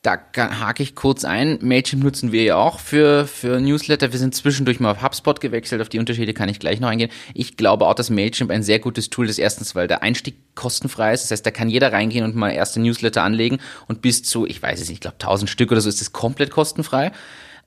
Da 0.03 0.19
hake 0.37 0.83
ich 0.83 0.93
kurz 0.93 1.25
ein. 1.25 1.57
Mailchimp 1.61 2.03
nutzen 2.03 2.31
wir 2.31 2.43
ja 2.43 2.55
auch 2.55 2.79
für, 2.79 3.25
für 3.27 3.59
Newsletter. 3.59 4.11
Wir 4.11 4.19
sind 4.19 4.35
zwischendurch 4.35 4.79
mal 4.79 4.91
auf 4.91 5.01
HubSpot 5.01 5.41
gewechselt. 5.41 5.81
Auf 5.81 5.89
die 5.89 5.99
Unterschiede 5.99 6.33
kann 6.33 6.49
ich 6.49 6.59
gleich 6.59 6.79
noch 6.79 6.87
eingehen. 6.87 7.09
Ich 7.33 7.57
glaube 7.57 7.87
auch, 7.87 7.95
dass 7.95 8.09
Mailchimp 8.09 8.51
ein 8.51 8.61
sehr 8.61 8.79
gutes 8.79 9.09
Tool 9.09 9.27
ist. 9.27 9.39
Erstens, 9.39 9.73
weil 9.73 9.87
der 9.87 10.03
Einstieg 10.03 10.35
kostenfrei 10.55 11.13
ist. 11.13 11.23
Das 11.23 11.31
heißt, 11.31 11.45
da 11.45 11.51
kann 11.51 11.69
jeder 11.69 11.91
reingehen 11.91 12.23
und 12.23 12.35
mal 12.35 12.51
erste 12.51 12.79
Newsletter 12.79 13.23
anlegen. 13.23 13.57
Und 13.87 14.01
bis 14.01 14.23
zu, 14.23 14.45
ich 14.45 14.61
weiß 14.61 14.79
es 14.79 14.87
nicht, 14.87 14.97
ich 14.97 15.01
glaube 15.01 15.17
1000 15.19 15.49
Stück 15.49 15.71
oder 15.71 15.81
so 15.81 15.89
ist 15.89 16.01
es 16.01 16.13
komplett 16.13 16.51
kostenfrei. 16.51 17.11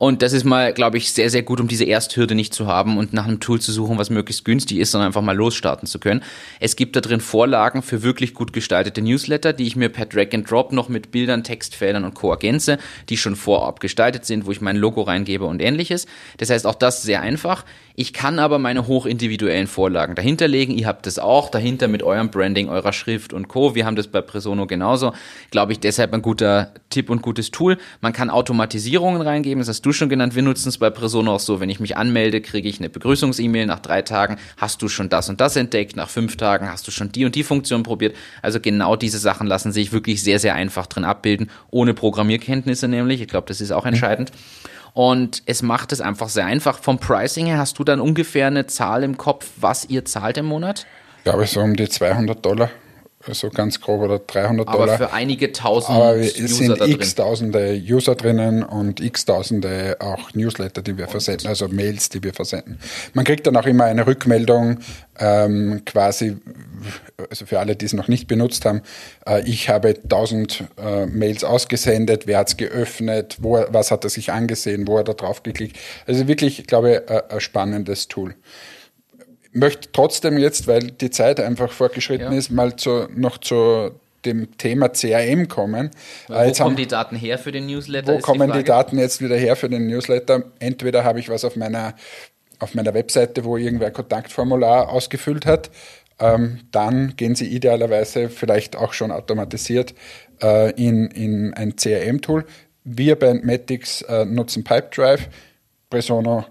Und 0.03 0.23
das 0.23 0.33
ist 0.33 0.45
mal, 0.45 0.73
glaube 0.73 0.97
ich, 0.97 1.13
sehr, 1.13 1.29
sehr 1.29 1.43
gut, 1.43 1.61
um 1.61 1.69
diese 1.69 1.85
Ersthürde 1.85 2.35
nicht 2.35 2.55
zu 2.55 2.67
haben 2.67 2.97
und 2.97 3.13
nach 3.13 3.27
einem 3.27 3.39
Tool 3.39 3.61
zu 3.61 3.71
suchen, 3.71 3.99
was 3.99 4.09
möglichst 4.09 4.47
günstig 4.47 4.79
ist, 4.79 4.93
sondern 4.93 5.09
einfach 5.09 5.21
mal 5.21 5.37
losstarten 5.37 5.87
zu 5.87 5.99
können. 5.99 6.23
Es 6.59 6.75
gibt 6.75 6.97
da 6.97 7.03
drin 7.03 7.21
Vorlagen 7.21 7.83
für 7.83 8.03
wirklich 8.03 8.33
gut 8.33 8.55
gestaltete 8.55 9.03
Newsletter, 9.03 9.53
die 9.53 9.67
ich 9.67 9.77
mir 9.77 9.91
per 9.91 10.07
Drag 10.07 10.29
and 10.33 10.51
Drop 10.51 10.73
noch 10.73 10.89
mit 10.89 11.11
Bildern, 11.11 11.45
Textfeldern 11.45 12.07
und 12.07 12.15
Co. 12.15 12.31
ergänze, 12.31 12.79
die 13.11 13.19
schon 13.19 13.37
vorab 13.37 13.81
gestaltet 13.81 14.25
sind, 14.25 14.47
wo 14.47 14.53
ich 14.53 14.63
mein 14.63 14.77
Logo 14.77 15.03
reingebe 15.03 15.45
und 15.45 15.61
ähnliches. 15.61 16.07
Das 16.39 16.49
heißt, 16.49 16.67
auch 16.67 16.77
das 16.77 17.03
sehr 17.03 17.21
einfach. 17.21 17.67
Ich 18.01 18.15
kann 18.15 18.39
aber 18.39 18.59
meine 18.59 18.87
hochindividuellen 18.87 19.67
Vorlagen 19.67 20.15
dahinterlegen. 20.15 20.75
Ihr 20.75 20.87
habt 20.87 21.05
das 21.05 21.19
auch 21.19 21.51
dahinter 21.51 21.87
mit 21.87 22.03
eurem 22.03 22.31
Branding, 22.31 22.71
eurer 22.71 22.95
Schrift 22.95 23.35
und 23.35 23.49
Co. 23.49 23.75
Wir 23.75 23.85
haben 23.85 23.95
das 23.95 24.09
bei 24.09 24.23
Presono 24.23 24.67
genauso. 24.67 25.13
Glaube 25.51 25.73
ich, 25.73 25.81
deshalb 25.81 26.15
ein 26.15 26.23
guter 26.23 26.73
Tipp 26.89 27.11
und 27.11 27.21
gutes 27.21 27.51
Tool. 27.51 27.77
Man 28.01 28.15
kann 28.15 28.31
Automatisierungen 28.31 29.21
reingeben. 29.21 29.59
Das 29.59 29.69
hast 29.69 29.83
du 29.83 29.93
schon 29.93 30.09
genannt. 30.09 30.35
Wir 30.35 30.43
nutzen 30.43 30.71
es 30.71 30.79
bei 30.79 30.89
Presono 30.89 31.35
auch 31.35 31.41
so. 31.41 31.61
Wenn 31.61 31.69
ich 31.69 31.79
mich 31.79 31.99
anmelde, 31.99 32.41
kriege 32.41 32.71
ich 32.71 32.79
eine 32.79 32.89
Begrüßungs-E-Mail. 32.89 33.67
Nach 33.67 33.81
drei 33.81 34.01
Tagen 34.01 34.39
hast 34.57 34.81
du 34.81 34.89
schon 34.89 35.11
das 35.11 35.29
und 35.29 35.43
das 35.43 35.57
entdeckt. 35.57 35.95
Nach 35.95 36.09
fünf 36.09 36.39
Tagen 36.39 36.71
hast 36.71 36.87
du 36.87 36.91
schon 36.91 37.13
die 37.13 37.27
und 37.27 37.35
die 37.35 37.43
Funktion 37.43 37.83
probiert. 37.83 38.17
Also 38.41 38.61
genau 38.61 38.97
diese 38.97 39.19
Sachen 39.19 39.47
lassen 39.47 39.73
sich 39.73 39.93
wirklich 39.93 40.23
sehr, 40.23 40.39
sehr 40.39 40.55
einfach 40.55 40.87
drin 40.87 41.05
abbilden. 41.05 41.51
Ohne 41.71 41.93
Programmierkenntnisse 41.93 42.89
nämlich. 42.89 43.21
Ich 43.21 43.29
glaube, 43.29 43.49
das 43.49 43.61
ist 43.61 43.73
auch 43.73 43.85
entscheidend. 43.85 44.33
Und 44.93 45.43
es 45.47 45.63
macht 45.63 45.93
es 45.93 46.01
einfach 46.01 46.29
sehr 46.29 46.47
einfach. 46.47 46.79
Vom 46.79 46.99
Pricing 46.99 47.47
her 47.47 47.59
hast 47.59 47.79
du 47.79 47.85
dann 47.85 48.01
ungefähr 48.01 48.47
eine 48.47 48.67
Zahl 48.67 49.03
im 49.03 49.17
Kopf, 49.17 49.47
was 49.57 49.85
ihr 49.85 50.05
zahlt 50.05 50.37
im 50.39 50.47
Monat? 50.47 50.87
Ich 51.19 51.25
glaube, 51.25 51.47
so 51.47 51.61
um 51.61 51.77
die 51.77 51.89
200 51.89 52.45
Dollar 52.45 52.71
so 53.35 53.51
ganz 53.51 53.81
grob, 53.81 54.01
oder 54.03 54.19
300 54.19 54.69
Aber 54.69 54.79
Dollar. 54.79 54.97
für 54.97 55.13
einige 55.13 55.53
tausend 55.53 55.97
Aber 55.97 56.17
es 56.17 56.39
User 56.39 56.77
sind 56.77 56.89
x 56.89 57.15
Tausende 57.15 57.75
User 57.75 58.15
drinnen 58.15 58.63
und 58.63 59.01
x 59.01 59.25
Tausende 59.25 59.97
auch 60.01 60.35
Newsletter, 60.35 60.83
die 60.83 60.97
wir 60.97 61.09
versenden, 61.09 61.49
also 61.49 61.69
Mails, 61.69 62.09
die 62.09 62.23
wir 62.23 62.33
versenden. 62.33 62.79
Man 63.15 63.25
kriegt 63.25 63.47
dann 63.47 63.57
auch 63.57 63.67
immer 63.67 63.85
eine 63.85 64.07
Rückmeldung, 64.07 64.79
ähm, 65.19 65.83
quasi, 65.85 66.37
also 67.29 67.47
für 67.47 67.59
alle, 67.61 67.77
die 67.77 67.87
es 67.87 67.93
noch 67.93 68.09
nicht 68.09 68.27
benutzt 68.27 68.65
haben, 68.65 68.83
äh, 69.27 69.43
ich 69.49 69.69
habe 69.69 69.95
1000 70.03 70.65
äh, 70.79 71.07
Mails 71.07 71.45
ausgesendet, 71.45 72.27
wer 72.27 72.39
hat 72.39 72.49
es 72.49 72.57
geöffnet, 72.57 73.37
wo, 73.41 73.65
was 73.69 73.91
hat 73.91 74.05
er 74.05 74.11
sich 74.11 74.33
angesehen, 74.33 74.87
wo 74.87 74.99
hat 74.99 75.09
er 75.09 75.15
drauf 75.15 75.43
geklickt. 75.43 75.79
Also 76.07 76.29
wirklich, 76.29 76.61
ich 76.61 76.67
glaube, 76.67 77.09
äh, 77.09 77.23
ein 77.29 77.41
spannendes 77.41 78.09
Tool 78.09 78.35
möchte 79.53 79.91
trotzdem 79.93 80.39
jetzt, 80.39 80.67
weil 80.67 80.91
die 80.93 81.11
Zeit 81.11 81.41
einfach 81.41 81.73
fortgeschritten 81.73 82.33
Ja. 82.33 82.39
ist, 82.39 82.51
mal 82.51 82.77
zu, 82.77 83.09
noch 83.15 83.39
zu 83.39 83.91
dem 84.25 84.57
Thema 84.59 84.91
CRM 84.91 85.49
kommen. 85.49 85.91
Wo 86.29 86.35
Äh, 86.35 86.49
jetzt 86.49 86.59
kommen 86.59 86.71
haben- 86.73 86.77
die 86.77 86.87
Daten 86.87 87.17
her 87.17 87.39
für 87.39 87.53
den 87.53 87.67
Newsletter? 87.67 88.13
wo 88.15 88.19
kommen 88.19 88.49
die, 88.49 88.53
Frage. 88.53 88.65
Daten 88.65 88.99
jetzt 88.99 89.21
wieder 89.23 89.37
her 89.37 89.57
für 89.57 89.69
den 89.71 89.87
Newsletter? 89.87 90.45
Entweder 90.59 91.05
habe 91.05 91.21
ich 91.21 91.29
was 91.31 91.45
auf 91.45 91.57
meiner, 91.57 91.95
auf 92.59 92.75
meiner 92.75 92.93
Webseite, 92.95 93.45
wo 93.45 93.57
irgendwer 93.57 93.87
ein 93.89 93.93
Kontaktformular 93.95 94.91
ausgefüllt 94.91 95.47
hat. 95.47 95.71
Ähm, 96.19 96.61
dann 96.71 97.15
gehen 97.17 97.35
Sie 97.35 97.47
idealerweise 97.47 98.29
vielleicht 98.29 98.77
auch 98.77 98.93
schon 98.93 99.11
automatisiert 99.11 99.95
äh, 100.43 100.71
in, 100.73 101.07
in 101.13 101.55
ein 101.55 101.77
CRM-Tool. 101.77 102.45
Wir 102.85 103.19
bei 103.19 103.33
Matics 103.33 104.03
äh, 104.03 104.27
nutzen 104.27 104.63
Pipedrive, 104.63 105.29
Presono 105.89 106.45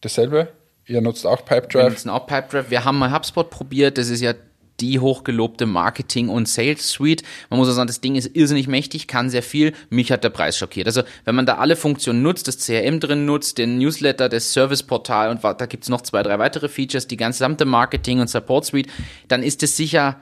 dasselbe. 0.00 0.48
Ihr 0.90 1.00
nutzt 1.00 1.24
auch 1.26 1.38
Wir 1.38 1.60
Pipedrive. 1.60 1.90
nutzen 1.90 2.10
auch 2.10 2.26
Pipedrive. 2.26 2.70
Wir 2.70 2.84
haben 2.84 2.98
mal 2.98 3.12
HubSpot 3.12 3.48
probiert. 3.48 3.96
Das 3.96 4.08
ist 4.08 4.20
ja 4.20 4.34
die 4.80 4.98
hochgelobte 4.98 5.66
Marketing- 5.66 6.28
und 6.30 6.48
Sales-Suite. 6.48 7.22
Man 7.50 7.58
muss 7.58 7.68
auch 7.68 7.72
sagen, 7.72 7.86
das 7.86 8.00
Ding 8.00 8.16
ist 8.16 8.34
irrsinnig 8.34 8.66
mächtig, 8.66 9.06
kann 9.06 9.30
sehr 9.30 9.42
viel. 9.42 9.72
Mich 9.90 10.10
hat 10.10 10.24
der 10.24 10.30
Preis 10.30 10.56
schockiert. 10.56 10.86
Also, 10.86 11.02
wenn 11.24 11.34
man 11.34 11.46
da 11.46 11.56
alle 11.58 11.76
Funktionen 11.76 12.22
nutzt, 12.22 12.48
das 12.48 12.58
CRM 12.58 12.98
drin 12.98 13.24
nutzt, 13.26 13.58
den 13.58 13.78
Newsletter, 13.78 14.28
das 14.28 14.52
Serviceportal 14.52 15.30
und 15.30 15.44
da 15.44 15.66
gibt's 15.66 15.88
noch 15.90 16.00
zwei, 16.00 16.22
drei 16.22 16.38
weitere 16.38 16.68
Features, 16.68 17.06
die 17.06 17.16
gesamte 17.18 17.66
Marketing- 17.66 18.20
und 18.20 18.28
Support-Suite, 18.28 18.88
dann 19.28 19.42
ist 19.42 19.62
es 19.62 19.76
sicher 19.76 20.16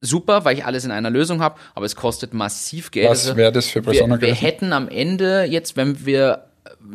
super, 0.00 0.44
weil 0.44 0.56
ich 0.56 0.64
alles 0.64 0.84
in 0.84 0.90
einer 0.90 1.10
Lösung 1.10 1.42
habe, 1.42 1.58
aber 1.74 1.86
es 1.86 1.96
kostet 1.96 2.32
massiv 2.34 2.92
Geld. 2.92 3.10
Was 3.10 3.26
Also, 3.26 3.36
wäre 3.36 3.52
das 3.52 3.66
für 3.66 3.82
Persona 3.82 4.20
wir, 4.20 4.28
wir 4.28 4.34
hätten 4.34 4.72
am 4.72 4.88
Ende 4.88 5.42
jetzt, 5.44 5.76
wenn 5.76 6.06
wir 6.06 6.44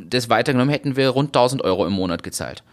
das 0.05 0.29
weitergenommen 0.29 0.71
hätten, 0.71 0.95
wir 0.95 1.09
rund 1.09 1.29
1000 1.29 1.61
Euro 1.63 1.85
im 1.85 1.93
Monat 1.93 2.23
gezahlt. 2.23 2.63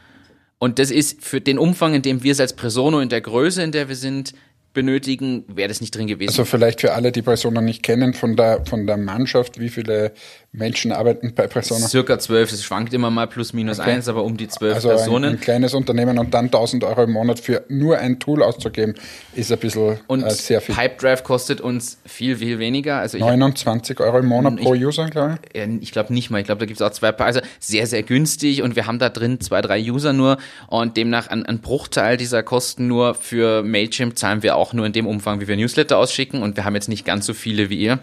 Und 0.59 0.79
das 0.79 0.91
ist 0.91 1.23
für 1.23 1.41
den 1.41 1.59
Umfang, 1.59 1.95
in 1.95 2.03
dem 2.03 2.23
wir 2.23 2.33
es 2.33 2.41
als 2.41 2.55
Presono 2.55 3.01
in 3.01 3.09
der 3.09 3.21
Größe, 3.21 3.63
in 3.63 3.73
der 3.73 3.89
wir 3.89 3.97
sind, 3.97 4.35
benötigen, 4.75 5.45
wäre 5.49 5.69
das 5.69 5.81
nicht 5.81 5.95
drin 5.97 6.07
gewesen. 6.07 6.31
Also 6.31 6.45
vielleicht 6.45 6.81
für 6.81 6.93
alle, 6.93 7.11
die 7.11 7.23
Persona 7.23 7.61
nicht 7.61 7.83
kennen, 7.83 8.15
von 8.15 8.37
der, 8.37 8.65
von 8.65 8.87
der 8.87 8.97
Mannschaft, 8.97 9.59
wie 9.59 9.71
viele 9.71 10.13
Menschen 10.51 10.93
arbeiten 10.93 11.35
bei 11.35 11.47
Persona? 11.47 11.87
Circa 11.87 12.19
zwölf, 12.19 12.51
es 12.53 12.65
schwankt 12.65 12.95
immer 12.95 13.11
mal 13.11 13.27
plus 13.27 13.53
minus 13.53 13.79
Okay. 13.81 13.91
eins, 13.93 14.09
aber 14.09 14.25
um 14.25 14.37
die 14.39 14.49
zwölf 14.49 14.75
Also 14.77 14.89
ein, 14.89 14.97
Personen. 14.97 15.31
ein 15.35 15.41
kleines 15.41 15.75
Unternehmen 15.75 16.19
und 16.19 16.33
dann 16.33 16.47
1000 16.47 16.85
Euro 16.85 17.03
im 17.03 17.13
Monat 17.13 17.39
für 17.39 17.65
nur 17.69 17.99
ein 17.99 18.19
Tool 18.19 18.43
auszugeben, 18.43 18.95
ist 19.35 19.53
ein 19.53 19.59
bisschen 19.59 19.99
und 20.07 20.23
äh, 20.25 20.31
sehr 20.31 20.63
viel. 20.63 20.75
Pipedrive 20.75 21.23
kostet 21.23 21.61
uns 21.61 21.99
viel, 22.07 22.37
viel 22.37 22.59
weniger. 22.59 22.99
Also 22.99 23.19
ich, 23.19 23.23
29 23.25 24.01
Euro 24.01 24.21
im 24.21 24.27
Monat 24.27 24.57
pro 24.57 24.71
User, 24.71 25.07
glaube 25.11 25.39
ich. 25.53 25.83
Ich 25.83 25.93
glaube 25.93 26.15
nicht 26.15 26.31
mal. 26.31 26.39
Ich 26.41 26.47
glaube, 26.47 26.61
da 26.61 26.67
gibt 26.67 26.81
es 26.81 26.87
auch 26.87 26.93
zwei 26.93 27.13
Paar. 27.13 27.27
Also 27.27 27.41
sehr, 27.61 27.87
sehr 27.87 28.03
günstig 28.03 28.63
und 28.63 28.75
wir 28.75 28.87
haben 28.87 28.99
da 28.99 29.11
drin 29.11 29.41
zwei, 29.41 29.61
drei 29.61 29.79
User 29.83 30.15
nur 30.15 30.39
und 30.69 30.97
demnach 30.97 31.29
ein, 31.29 31.45
ein 31.45 31.61
Bruchteil 31.61 32.17
dieser 32.17 32.43
Kosten 32.43 32.87
nur 32.87 33.15
für 33.15 33.63
Mailchimp 33.63 34.17
zahlen 34.19 34.43
wir 34.43 34.57
auch 34.57 34.73
nur 34.73 34.87
in 34.87 34.93
dem 34.95 35.07
Umfang, 35.07 35.41
wie 35.43 35.47
wir 35.49 35.57
Newsletter 35.57 35.99
ausschicken 35.99 36.43
und 36.43 36.57
wir 36.57 36.65
haben 36.65 36.75
jetzt 36.75 36.89
nicht 36.89 37.05
ganz 37.05 37.27
so 37.27 37.35
viele 37.35 37.69
wie 37.69 37.77
ihr. 37.77 37.99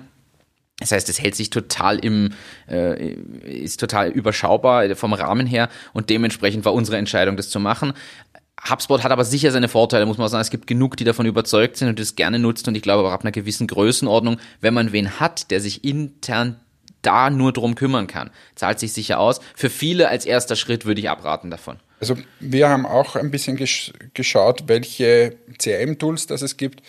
Das 0.80 0.92
heißt, 0.92 1.08
es 1.08 1.22
hält 1.22 1.36
sich 1.36 1.50
total 1.50 2.00
im, 2.00 2.34
äh, 2.70 3.14
ist 3.46 3.80
total 3.80 4.10
überschaubar 4.10 4.96
vom 4.96 5.14
Rahmen 5.14 5.48
her 5.48 5.70
und 5.94 6.10
dementsprechend 6.10 6.66
war 6.66 6.74
unsere 6.74 6.98
Entscheidung, 6.98 7.38
das 7.38 7.50
zu 7.50 7.60
machen. 7.60 7.94
HubSpot 8.70 9.04
hat 9.04 9.12
aber 9.12 9.26
sicher 9.26 9.52
seine 9.52 9.70
Vorteile, 9.70 10.06
muss 10.06 10.18
man 10.18 10.28
sagen. 10.28 10.42
Es 10.42 10.50
gibt 10.50 10.68
genug, 10.68 10.98
die 10.98 11.04
davon 11.04 11.26
überzeugt 11.26 11.78
sind 11.78 11.90
und 11.90 12.00
das 12.00 12.16
gerne 12.16 12.40
nutzt 12.40 12.68
und 12.68 12.76
ich 12.76 12.82
glaube 12.82 13.08
auch 13.08 13.14
ab 13.14 13.24
einer 13.24 13.32
gewissen 13.32 13.68
Größenordnung, 13.68 14.38
wenn 14.60 14.74
man 14.74 14.92
wen 14.92 15.20
hat, 15.20 15.52
der 15.52 15.62
sich 15.62 15.84
intern 15.84 16.60
da 17.02 17.30
nur 17.30 17.54
drum 17.54 17.76
kümmern 17.76 18.08
kann, 18.08 18.32
zahlt 18.56 18.80
sich 18.80 18.92
sicher 18.92 19.20
aus. 19.20 19.40
Für 19.56 19.70
viele 19.70 20.10
als 20.10 20.26
erster 20.26 20.56
Schritt 20.56 20.86
würde 20.86 21.00
ich 21.00 21.10
abraten 21.10 21.52
davon. 21.52 21.78
Also 22.00 22.18
wir 22.40 22.68
haben 22.68 22.86
auch 22.86 23.16
ein 23.16 23.32
bisschen 23.32 23.56
gesch 23.56 23.94
geschaut, 24.14 24.64
welche 24.68 25.38
CRM-Tools 25.58 26.28
das 26.28 26.42
es 26.42 26.58
gibt. 26.58 26.82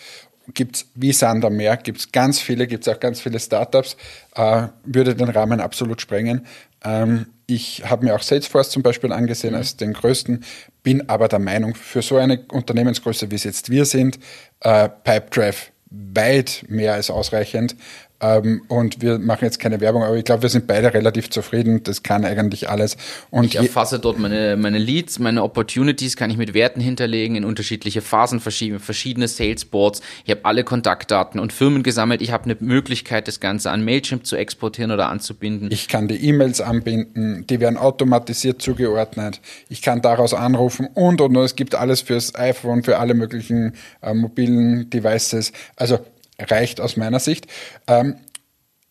Gibt 0.53 0.77
es 0.77 0.85
wie 0.95 1.11
Sand 1.11 1.43
am 1.43 1.55
Meer, 1.57 1.77
gibt 1.77 1.99
es 1.99 2.11
ganz 2.11 2.39
viele, 2.39 2.67
gibt 2.67 2.87
es 2.87 2.93
auch 2.93 2.99
ganz 2.99 3.19
viele 3.19 3.39
Startups, 3.39 3.97
äh, 4.35 4.67
würde 4.85 5.13
den 5.13 5.29
Rahmen 5.29 5.59
absolut 5.59 5.99
sprengen. 5.99 6.45
Ähm, 6.83 7.27
ich 7.47 7.83
habe 7.85 8.05
mir 8.05 8.15
auch 8.15 8.21
Salesforce 8.21 8.69
zum 8.69 8.83
Beispiel 8.83 9.11
angesehen 9.11 9.55
als 9.55 9.77
den 9.77 9.93
größten, 9.93 10.43
bin 10.83 11.09
aber 11.09 11.27
der 11.27 11.39
Meinung, 11.39 11.75
für 11.75 12.01
so 12.01 12.17
eine 12.17 12.45
Unternehmensgröße, 12.51 13.31
wie 13.31 13.35
es 13.35 13.43
jetzt 13.43 13.69
wir 13.69 13.85
sind, 13.85 14.19
äh, 14.61 14.89
Pipedrive 15.03 15.71
weit 15.89 16.65
mehr 16.67 16.93
als 16.93 17.09
ausreichend. 17.09 17.75
Ähm, 18.19 18.63
und 18.67 19.01
wir 19.01 19.19
machen 19.19 19.45
jetzt 19.45 19.59
keine 19.59 19.79
Werbung, 19.79 20.03
aber 20.03 20.15
ich 20.15 20.25
glaube, 20.25 20.41
wir 20.41 20.49
sind 20.49 20.65
beide 20.65 20.93
relativ 20.93 21.29
zufrieden. 21.29 21.83
Das 21.83 22.01
kann 22.01 22.25
eigentlich 22.25 22.69
alles. 22.69 22.97
Und 23.29 23.45
Ich 23.45 23.55
erfasse 23.55 23.99
dort 23.99 24.17
meine, 24.17 24.57
meine 24.57 24.79
Leads, 24.79 25.19
meine 25.19 25.43
Opportunities, 25.43 26.15
kann 26.15 26.31
ich 26.31 26.37
mit 26.37 26.53
Werten 26.53 26.81
hinterlegen 26.81 27.35
in 27.35 27.45
unterschiedliche 27.45 28.01
Phasen, 28.01 28.39
verschiedene, 28.39 28.79
verschiedene 28.79 29.27
Salesboards. 29.27 30.01
Ich 30.25 30.31
habe 30.31 30.45
alle 30.45 30.63
Kontaktdaten 30.63 31.39
und 31.39 31.53
Firmen 31.53 31.83
gesammelt. 31.83 32.21
Ich 32.21 32.31
habe 32.31 32.45
eine 32.45 32.57
Möglichkeit, 32.59 33.27
das 33.27 33.39
Ganze 33.39 33.69
an 33.69 33.85
Mailchimp 33.85 34.25
zu 34.25 34.35
exportieren 34.35 34.91
oder 34.91 35.09
anzubinden. 35.09 35.69
Ich 35.71 35.87
kann 35.87 36.07
die 36.07 36.15
E-Mails 36.15 36.59
anbinden, 36.59 37.45
die 37.47 37.59
werden 37.59 37.77
automatisiert 37.77 38.61
zugeordnet. 38.61 39.41
Ich 39.69 39.83
kann 39.83 40.01
daraus 40.01 40.33
anrufen 40.33 40.87
und 40.93 41.21
und 41.21 41.37
und. 41.37 41.43
Es 41.43 41.55
gibt 41.55 41.75
alles 41.75 42.01
fürs 42.01 42.33
iPhone, 42.35 42.83
für 42.83 42.97
alle 42.97 43.13
möglichen 43.13 43.73
äh, 44.01 44.13
mobilen 44.13 44.89
Devices. 44.89 45.51
Also 45.75 45.99
reicht 46.39 46.81
aus 46.81 46.97
meiner 46.97 47.19
Sicht. 47.19 47.47
Ähm, 47.87 48.17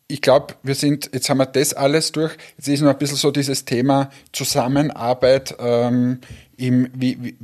ich 0.08 0.22
glaube, 0.22 0.54
wir 0.62 0.74
sind, 0.74 1.10
jetzt 1.12 1.28
haben 1.28 1.38
wir 1.38 1.46
das 1.46 1.74
alles 1.74 2.12
durch. 2.12 2.36
Jetzt 2.56 2.68
ist 2.68 2.80
noch 2.80 2.90
ein 2.90 2.98
bisschen 2.98 3.16
so 3.16 3.30
dieses 3.30 3.64
Thema 3.64 4.10
Zusammenarbeit 4.32 5.56
ähm, 5.58 6.20
im, 6.56 6.88
wie, 6.94 7.22
wie, 7.22 7.36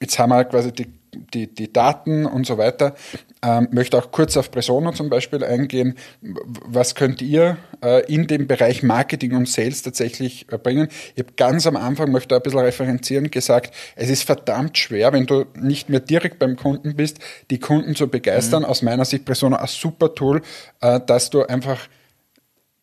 jetzt 0.00 0.18
haben 0.18 0.30
wir 0.30 0.44
quasi 0.44 0.72
die, 0.72 0.86
die, 1.34 1.52
die 1.52 1.72
Daten 1.72 2.26
und 2.26 2.46
so 2.46 2.58
weiter. 2.58 2.94
Ähm, 3.42 3.68
möchte 3.70 3.96
auch 3.96 4.10
kurz 4.10 4.36
auf 4.36 4.50
Presono 4.50 4.92
zum 4.92 5.10
Beispiel 5.10 5.44
eingehen. 5.44 5.94
Was 6.20 6.94
könnt 6.94 7.22
ihr 7.22 7.56
äh, 7.84 8.04
in 8.12 8.26
dem 8.26 8.46
Bereich 8.46 8.82
Marketing 8.82 9.36
und 9.36 9.48
Sales 9.48 9.82
tatsächlich 9.82 10.46
äh, 10.50 10.58
bringen? 10.58 10.88
Ich 11.14 11.22
habe 11.22 11.34
ganz 11.36 11.66
am 11.66 11.76
Anfang, 11.76 12.10
möchte 12.10 12.34
ein 12.34 12.42
bisschen 12.42 12.60
referenzieren, 12.60 13.30
gesagt, 13.30 13.74
es 13.94 14.10
ist 14.10 14.24
verdammt 14.24 14.76
schwer, 14.76 15.12
wenn 15.12 15.26
du 15.26 15.44
nicht 15.54 15.88
mehr 15.88 16.00
direkt 16.00 16.38
beim 16.38 16.56
Kunden 16.56 16.96
bist, 16.96 17.18
die 17.50 17.60
Kunden 17.60 17.94
zu 17.94 18.08
begeistern. 18.08 18.64
Aus 18.64 18.82
meiner 18.82 19.04
Sicht 19.04 19.24
Presono 19.24 19.56
ein 19.56 19.66
super 19.68 20.14
Tool, 20.14 20.42
äh, 20.80 21.00
dass 21.06 21.30
du 21.30 21.44
einfach 21.44 21.88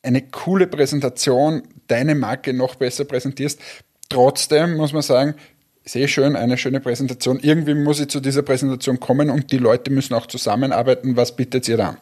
eine 0.04 0.22
coole 0.22 0.68
Präsentation, 0.68 1.64
deine 1.88 2.16
Marke 2.16 2.54
noch 2.54 2.76
besser 2.76 3.06
präsentierst. 3.06 3.60
Trotzdem 4.08 4.78
muss 4.78 4.94
man 4.94 5.02
sagen, 5.02 5.36
sehr 5.86 6.08
schön, 6.08 6.36
eine 6.36 6.58
schöne 6.58 6.80
Präsentation. 6.80 7.40
Irgendwie 7.40 7.76
muss 7.76 8.00
ich 8.00 8.08
zu 8.10 8.20
dieser 8.20 8.42
Präsentation 8.42 9.00
kommen 9.00 9.30
und 9.30 9.52
die 9.52 9.58
Leute 9.58 9.92
müssen 9.92 10.16
auch 10.16 10.26
zusammenarbeiten. 10.26 11.16
Was 11.16 11.36
bietet 11.36 11.68
ihr 11.68 11.78
da 11.78 11.98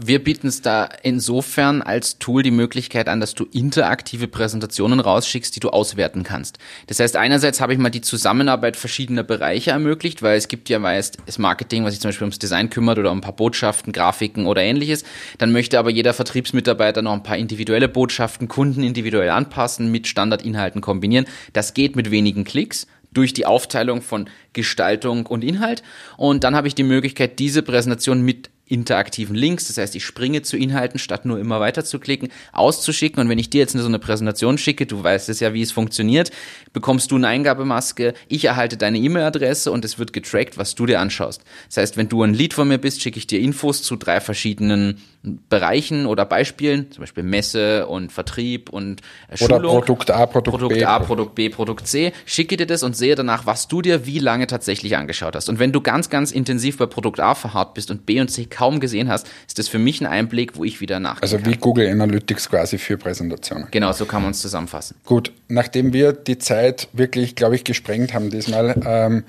Wir 0.00 0.22
bieten 0.22 0.48
es 0.48 0.60
da 0.60 0.88
insofern 1.02 1.82
als 1.82 2.18
Tool 2.18 2.42
die 2.42 2.50
Möglichkeit 2.50 3.08
an, 3.08 3.20
dass 3.20 3.34
du 3.34 3.46
interaktive 3.52 4.28
Präsentationen 4.28 5.00
rausschickst, 5.00 5.56
die 5.56 5.60
du 5.60 5.70
auswerten 5.70 6.22
kannst. 6.24 6.58
Das 6.88 7.00
heißt, 7.00 7.16
einerseits 7.16 7.60
habe 7.60 7.72
ich 7.72 7.78
mal 7.78 7.90
die 7.90 8.02
Zusammenarbeit 8.02 8.76
verschiedener 8.76 9.22
Bereiche 9.22 9.70
ermöglicht, 9.70 10.22
weil 10.22 10.36
es 10.36 10.48
gibt 10.48 10.68
ja 10.68 10.78
meist 10.78 11.18
das 11.26 11.38
Marketing, 11.38 11.84
was 11.84 11.94
sich 11.94 12.00
zum 12.00 12.10
Beispiel 12.10 12.26
ums 12.26 12.38
Design 12.38 12.70
kümmert 12.70 12.98
oder 12.98 13.10
um 13.10 13.18
ein 13.18 13.22
paar 13.22 13.34
Botschaften, 13.34 13.92
Grafiken 13.92 14.46
oder 14.46 14.62
ähnliches. 14.62 15.04
Dann 15.38 15.52
möchte 15.52 15.78
aber 15.78 15.90
jeder 15.90 16.12
Vertriebsmitarbeiter 16.12 17.00
noch 17.00 17.14
ein 17.14 17.22
paar 17.22 17.38
individuelle 17.38 17.88
Botschaften, 17.88 18.48
Kunden 18.48 18.82
individuell 18.82 19.30
anpassen, 19.30 19.90
mit 19.90 20.06
Standardinhalten 20.06 20.80
kombinieren. 20.80 21.26
Das 21.54 21.72
geht 21.74 21.96
mit 21.96 22.10
wenigen 22.10 22.44
Klicks 22.44 22.86
durch 23.12 23.32
die 23.32 23.46
Aufteilung 23.46 24.02
von 24.02 24.28
Gestaltung 24.52 25.26
und 25.26 25.44
Inhalt. 25.44 25.82
Und 26.16 26.44
dann 26.44 26.54
habe 26.54 26.68
ich 26.68 26.74
die 26.74 26.82
Möglichkeit, 26.82 27.38
diese 27.38 27.62
Präsentation 27.62 28.22
mit 28.22 28.50
interaktiven 28.66 29.34
Links, 29.36 29.66
das 29.66 29.76
heißt, 29.76 29.94
ich 29.96 30.04
springe 30.04 30.42
zu 30.42 30.56
Inhalten, 30.56 30.98
statt 30.98 31.26
nur 31.26 31.38
immer 31.38 31.60
weiter 31.60 31.84
zu 31.84 31.98
klicken, 31.98 32.28
auszuschicken. 32.52 33.20
Und 33.20 33.28
wenn 33.28 33.38
ich 33.38 33.50
dir 33.50 33.58
jetzt 33.58 33.76
so 33.76 33.86
eine 33.86 33.98
Präsentation 33.98 34.56
schicke, 34.56 34.86
du 34.86 35.02
weißt 35.02 35.28
es 35.28 35.40
ja, 35.40 35.52
wie 35.52 35.62
es 35.62 35.72
funktioniert, 35.72 36.30
bekommst 36.72 37.10
du 37.10 37.16
eine 37.16 37.28
Eingabemaske, 37.28 38.14
ich 38.28 38.44
erhalte 38.44 38.76
deine 38.76 38.98
E-Mail-Adresse 38.98 39.70
und 39.70 39.84
es 39.84 39.98
wird 39.98 40.12
getrackt, 40.12 40.56
was 40.56 40.74
du 40.74 40.86
dir 40.86 41.00
anschaust. 41.00 41.42
Das 41.68 41.76
heißt, 41.78 41.96
wenn 41.96 42.08
du 42.08 42.22
ein 42.22 42.34
Lead 42.34 42.54
von 42.54 42.68
mir 42.68 42.78
bist, 42.78 43.02
schicke 43.02 43.18
ich 43.18 43.26
dir 43.26 43.40
Infos 43.40 43.82
zu 43.82 43.96
drei 43.96 44.20
verschiedenen 44.20 45.02
Bereichen 45.48 46.06
oder 46.06 46.24
Beispielen, 46.24 46.90
zum 46.90 47.02
Beispiel 47.02 47.22
Messe 47.22 47.86
und 47.86 48.10
Vertrieb 48.10 48.70
und 48.70 49.02
Schulung. 49.34 49.58
Oder 49.58 49.68
Produkt 49.68 50.10
A, 50.10 50.26
Produkt, 50.26 50.58
Produkt 50.58 50.74
B. 50.74 50.84
A, 50.84 50.98
Produkt 50.98 51.34
B, 51.36 51.48
Produkt 51.48 51.86
C. 51.86 52.12
Schicke 52.24 52.56
dir 52.56 52.66
das 52.66 52.82
und 52.82 52.96
sehe 52.96 53.14
danach, 53.14 53.46
was 53.46 53.68
du 53.68 53.82
dir 53.82 54.04
wie 54.04 54.18
lange 54.18 54.48
tatsächlich 54.48 54.96
angeschaut 54.96 55.36
hast. 55.36 55.48
Und 55.48 55.60
wenn 55.60 55.70
du 55.70 55.80
ganz, 55.80 56.10
ganz 56.10 56.32
intensiv 56.32 56.76
bei 56.78 56.86
Produkt 56.86 57.20
A 57.20 57.36
verharrt 57.36 57.74
bist 57.74 57.92
und 57.92 58.04
B 58.04 58.20
und 58.20 58.28
C 58.28 58.46
kaum 58.62 58.78
gesehen 58.78 59.08
hast, 59.08 59.26
ist 59.48 59.58
das 59.58 59.66
für 59.66 59.80
mich 59.80 60.00
ein 60.00 60.06
Einblick, 60.06 60.56
wo 60.56 60.62
ich 60.62 60.80
wieder 60.80 61.00
nach. 61.00 61.20
Also 61.20 61.40
wie 61.40 61.50
kann. 61.50 61.60
Google 61.60 61.88
Analytics 61.88 62.48
quasi 62.48 62.78
für 62.78 62.96
Präsentationen. 62.96 63.66
Genau, 63.72 63.90
so 63.90 64.04
kann 64.06 64.22
man 64.22 64.30
es 64.30 64.40
zusammenfassen. 64.40 64.94
Gut, 65.04 65.32
nachdem 65.48 65.92
wir 65.92 66.12
die 66.12 66.38
Zeit 66.38 66.88
wirklich, 66.92 67.34
glaube 67.34 67.56
ich, 67.56 67.64
gesprengt 67.64 68.14
haben 68.14 68.30
diesmal, 68.30 68.80
ähm, 68.86 69.24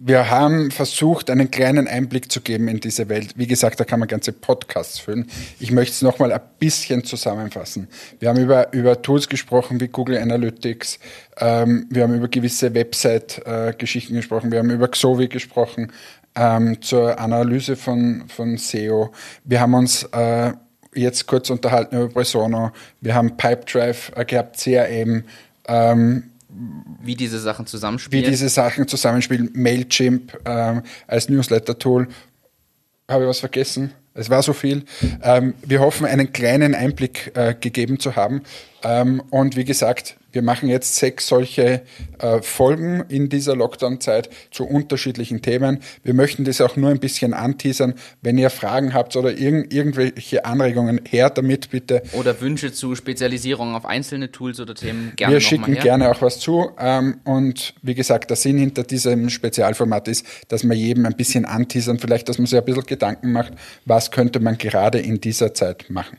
wir 0.00 0.28
haben 0.28 0.72
versucht, 0.72 1.30
einen 1.30 1.52
kleinen 1.52 1.86
Einblick 1.86 2.30
zu 2.30 2.40
geben 2.40 2.66
in 2.66 2.80
diese 2.80 3.08
Welt. 3.08 3.34
Wie 3.36 3.46
gesagt, 3.46 3.78
da 3.78 3.84
kann 3.84 4.00
man 4.00 4.08
ganze 4.08 4.32
Podcasts 4.32 4.98
füllen. 4.98 5.30
Ich 5.60 5.70
möchte 5.70 5.92
es 5.92 6.02
nochmal 6.02 6.32
ein 6.32 6.40
bisschen 6.58 7.04
zusammenfassen. 7.04 7.86
Wir 8.18 8.30
haben 8.30 8.40
über, 8.40 8.72
über 8.72 9.00
Tools 9.00 9.28
gesprochen 9.28 9.80
wie 9.80 9.86
Google 9.86 10.18
Analytics. 10.18 10.98
Ähm, 11.38 11.86
wir 11.88 12.02
haben 12.02 12.14
über 12.16 12.26
gewisse 12.26 12.74
Website-Geschichten 12.74 14.14
äh, 14.14 14.16
gesprochen. 14.16 14.50
Wir 14.50 14.58
haben 14.58 14.70
über 14.70 14.88
Xovi 14.88 15.28
gesprochen 15.28 15.92
ähm, 16.34 16.80
zur 16.82 17.18
Analyse 17.18 17.76
von, 17.76 18.24
von 18.28 18.56
SEO. 18.56 19.12
Wir 19.44 19.60
haben 19.60 19.74
uns 19.74 20.04
äh, 20.12 20.52
jetzt 20.94 21.26
kurz 21.26 21.50
unterhalten 21.50 21.96
über 21.96 22.08
Presono. 22.08 22.72
Wir 23.00 23.14
haben 23.14 23.36
Pipedrive 23.36 24.12
äh, 24.16 24.24
gehabt, 24.24 24.58
CRM. 24.58 25.24
Ähm, 25.66 26.24
wie 27.02 27.16
diese 27.16 27.40
Sachen 27.40 27.66
zusammenspielen. 27.66 28.24
Wie 28.24 28.30
diese 28.30 28.48
Sachen 28.48 28.86
zusammenspielen. 28.86 29.50
Mailchimp 29.54 30.38
ähm, 30.44 30.82
als 31.06 31.28
Newsletter-Tool. 31.28 32.08
Habe 33.08 33.24
ich 33.24 33.28
was 33.28 33.40
vergessen? 33.40 33.92
Es 34.14 34.30
war 34.30 34.42
so 34.42 34.52
viel. 34.52 34.84
Ähm, 35.22 35.54
wir 35.66 35.80
hoffen, 35.80 36.06
einen 36.06 36.32
kleinen 36.32 36.74
Einblick 36.74 37.32
äh, 37.34 37.54
gegeben 37.58 37.98
zu 37.98 38.14
haben. 38.14 38.42
Ähm, 38.84 39.22
und 39.30 39.56
wie 39.56 39.64
gesagt, 39.64 40.16
wir 40.34 40.42
machen 40.42 40.68
jetzt 40.68 40.96
sechs 40.96 41.28
solche 41.28 41.82
äh, 42.18 42.42
Folgen 42.42 43.04
in 43.08 43.28
dieser 43.28 43.56
Lockdown-Zeit 43.56 44.28
zu 44.50 44.64
unterschiedlichen 44.66 45.42
Themen. 45.42 45.78
Wir 46.02 46.12
möchten 46.12 46.44
das 46.44 46.60
auch 46.60 46.76
nur 46.76 46.90
ein 46.90 46.98
bisschen 46.98 47.34
anteasern. 47.34 47.94
Wenn 48.20 48.36
ihr 48.36 48.50
Fragen 48.50 48.92
habt 48.92 49.16
oder 49.16 49.32
irg 49.32 49.72
irgendwelche 49.72 50.44
Anregungen, 50.44 51.00
her 51.08 51.30
damit 51.30 51.70
bitte. 51.70 52.02
Oder 52.12 52.40
Wünsche 52.40 52.72
zu 52.72 52.94
Spezialisierung 52.94 53.74
auf 53.74 53.86
einzelne 53.86 54.32
Tools 54.32 54.60
oder 54.60 54.74
Themen 54.74 55.12
gerne. 55.16 55.34
Wir 55.34 55.40
schicken 55.40 55.74
gerne 55.74 56.10
auch 56.10 56.20
was 56.20 56.40
zu. 56.40 56.70
Ähm, 56.78 57.20
und 57.24 57.74
wie 57.82 57.94
gesagt, 57.94 58.28
der 58.30 58.36
Sinn 58.36 58.58
hinter 58.58 58.82
diesem 58.82 59.30
Spezialformat 59.30 60.08
ist, 60.08 60.26
dass 60.48 60.64
wir 60.64 60.74
jedem 60.74 61.06
ein 61.06 61.16
bisschen 61.16 61.44
anteasern, 61.44 61.98
vielleicht, 61.98 62.28
dass 62.28 62.38
man 62.38 62.46
sich 62.46 62.58
ein 62.58 62.64
bisschen 62.64 62.86
Gedanken 62.86 63.32
macht, 63.32 63.52
was 63.86 64.10
könnte 64.10 64.40
man 64.40 64.58
gerade 64.58 64.98
in 64.98 65.20
dieser 65.20 65.54
Zeit 65.54 65.88
machen. 65.88 66.18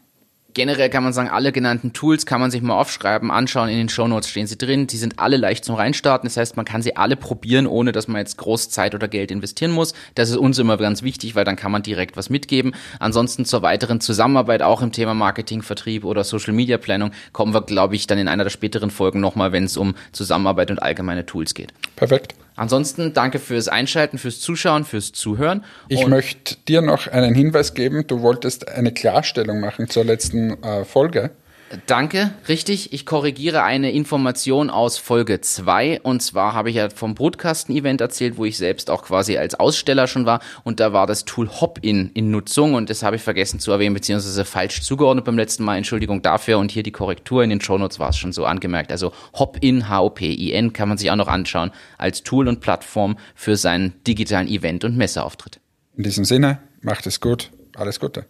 Generell 0.56 0.90
kann 0.90 1.04
man 1.04 1.12
sagen, 1.12 1.28
alle 1.28 1.52
genannten 1.52 1.92
Tools 1.92 2.26
kann 2.26 2.40
man 2.40 2.50
sich 2.50 2.62
mal 2.62 2.80
aufschreiben, 2.80 3.30
anschauen. 3.30 3.68
In 3.68 3.78
den 3.78 3.90
Show 3.90 4.08
Notes 4.08 4.30
stehen 4.30 4.48
sie 4.48 4.58
drin. 4.58 4.88
Die 4.88 4.96
sind 4.96 5.20
alle 5.20 5.36
leicht 5.36 5.66
zum 5.66 5.76
Reinstarten. 5.76 6.28
Das 6.28 6.38
heißt, 6.38 6.56
man 6.56 6.64
kann 6.64 6.82
sie 6.82 6.96
alle 6.96 7.18
probieren, 7.18 7.68
ohne 7.68 7.92
dass 7.92 8.08
man 8.08 8.20
jetzt 8.20 8.38
groß 8.38 8.70
Zeit 8.70 8.96
oder 8.96 9.10
Geld 9.10 9.32
investieren 9.32 9.72
muss. 9.72 9.94
Das 10.16 10.30
ist 10.30 10.38
uns 10.38 10.58
immer 10.58 10.78
ganz 10.78 11.04
wichtig, 11.04 11.36
weil 11.36 11.44
dann 11.44 11.58
kann 11.58 11.74
man 11.74 11.84
direkt 11.84 12.16
was 12.16 12.30
mitgeben. 12.30 12.74
Ansonsten 13.00 13.44
zur 13.44 13.64
weiteren 13.64 14.00
Zusammenarbeit, 14.00 14.62
auch 14.62 14.82
im 14.82 14.94
Thema 14.94 15.14
Marketing, 15.14 15.62
Vertrieb 15.62 16.06
oder 16.06 16.24
Social 16.24 16.54
Media 16.54 16.78
Planung, 16.78 17.12
kommen 17.34 17.54
wir, 17.54 17.62
glaube 17.62 17.96
ich, 17.96 18.08
dann 18.08 18.18
in 18.18 18.30
einer 18.30 18.46
der 18.46 18.50
späteren 18.50 18.92
Folgen 18.92 19.20
nochmal, 19.20 19.52
wenn 19.52 19.66
es 19.66 19.76
um 19.76 19.94
Zusammenarbeit 20.14 20.72
und 20.72 20.82
allgemeine 20.82 21.26
Tools 21.26 21.54
geht. 21.54 21.74
Perfekt. 21.98 22.34
Ansonsten 22.56 23.14
danke 23.14 23.40
fürs 23.40 23.68
Einschalten, 23.68 24.18
fürs 24.18 24.40
Zuschauen, 24.40 24.86
fürs 24.86 25.12
Zuhören. 25.12 25.64
Ich 25.90 26.08
möchte 26.08 26.56
dir 26.68 26.82
noch 26.82 27.08
einen 27.08 27.36
Hinweis 27.36 27.74
geben. 27.74 28.08
Du 28.08 28.22
wolltest 28.22 28.70
eine 28.70 28.94
Klarstellung 28.94 29.60
machen 29.60 29.90
zur 29.90 30.06
letzten 30.06 30.64
äh, 30.64 30.86
Folge. 30.86 31.32
Danke, 31.88 32.32
richtig. 32.48 32.94
Ich 32.94 33.06
korrigiere 33.06 33.64
eine 33.64 33.92
Information 33.92 34.70
aus 34.70 34.98
Folge 34.98 35.42
2. 35.42 36.02
Und 36.02 36.22
zwar 36.22 36.54
habe 36.54 36.70
ich 36.70 36.76
ja 36.76 36.90
vom 36.90 37.16
Brutkasten-Event 37.16 38.02
erzählt, 38.02 38.38
wo 38.38 38.46
ich 38.46 38.58
selbst 38.58 38.92
auch 38.92 39.04
quasi 39.04 39.38
als 39.38 39.56
Aussteller 39.56 40.08
schon 40.08 40.26
war. 40.26 40.42
Und 40.64 40.80
da 40.80 40.94
war 40.94 41.08
das 41.08 41.26
Tool 41.26 41.50
Hopin 41.50 42.12
in 42.14 42.30
Nutzung. 42.30 42.76
Und 42.76 42.90
das 42.90 43.02
habe 43.02 43.16
ich 43.16 43.24
vergessen 43.24 43.60
zu 43.60 43.72
erwähnen, 43.72 43.96
beziehungsweise 43.96 44.46
falsch 44.46 44.82
zugeordnet 44.82 45.26
beim 45.26 45.38
letzten 45.38 45.64
Mal. 45.64 45.78
Entschuldigung 45.78 46.22
dafür. 46.22 46.60
Und 46.60 46.72
hier 46.72 46.84
die 46.84 46.92
Korrektur 46.92 47.44
in 47.44 47.50
den 47.50 47.62
Shownotes 47.62 48.00
war 48.00 48.10
es 48.10 48.18
schon 48.18 48.32
so 48.32 48.46
angemerkt. 48.46 48.92
Also 48.92 49.12
Hopin, 49.34 49.90
H-O-P-I-N, 49.90 50.72
kann 50.72 50.88
man 50.88 51.00
sich 51.00 51.10
auch 51.10 51.16
noch 51.16 51.28
anschauen 51.28 51.72
als 51.98 52.22
Tool 52.22 52.48
und 52.48 52.60
Plattform 52.60 53.18
für 53.34 53.58
seinen 53.58 53.94
digitalen 54.06 54.48
Event- 54.48 54.86
und 54.86 54.96
Messeauftritt. 54.98 55.60
In 55.98 56.04
diesem 56.04 56.26
Sinne, 56.26 56.60
macht 56.82 57.08
es 57.08 57.20
gut. 57.20 57.52
Alles 57.76 58.00
Gute. 58.00 58.26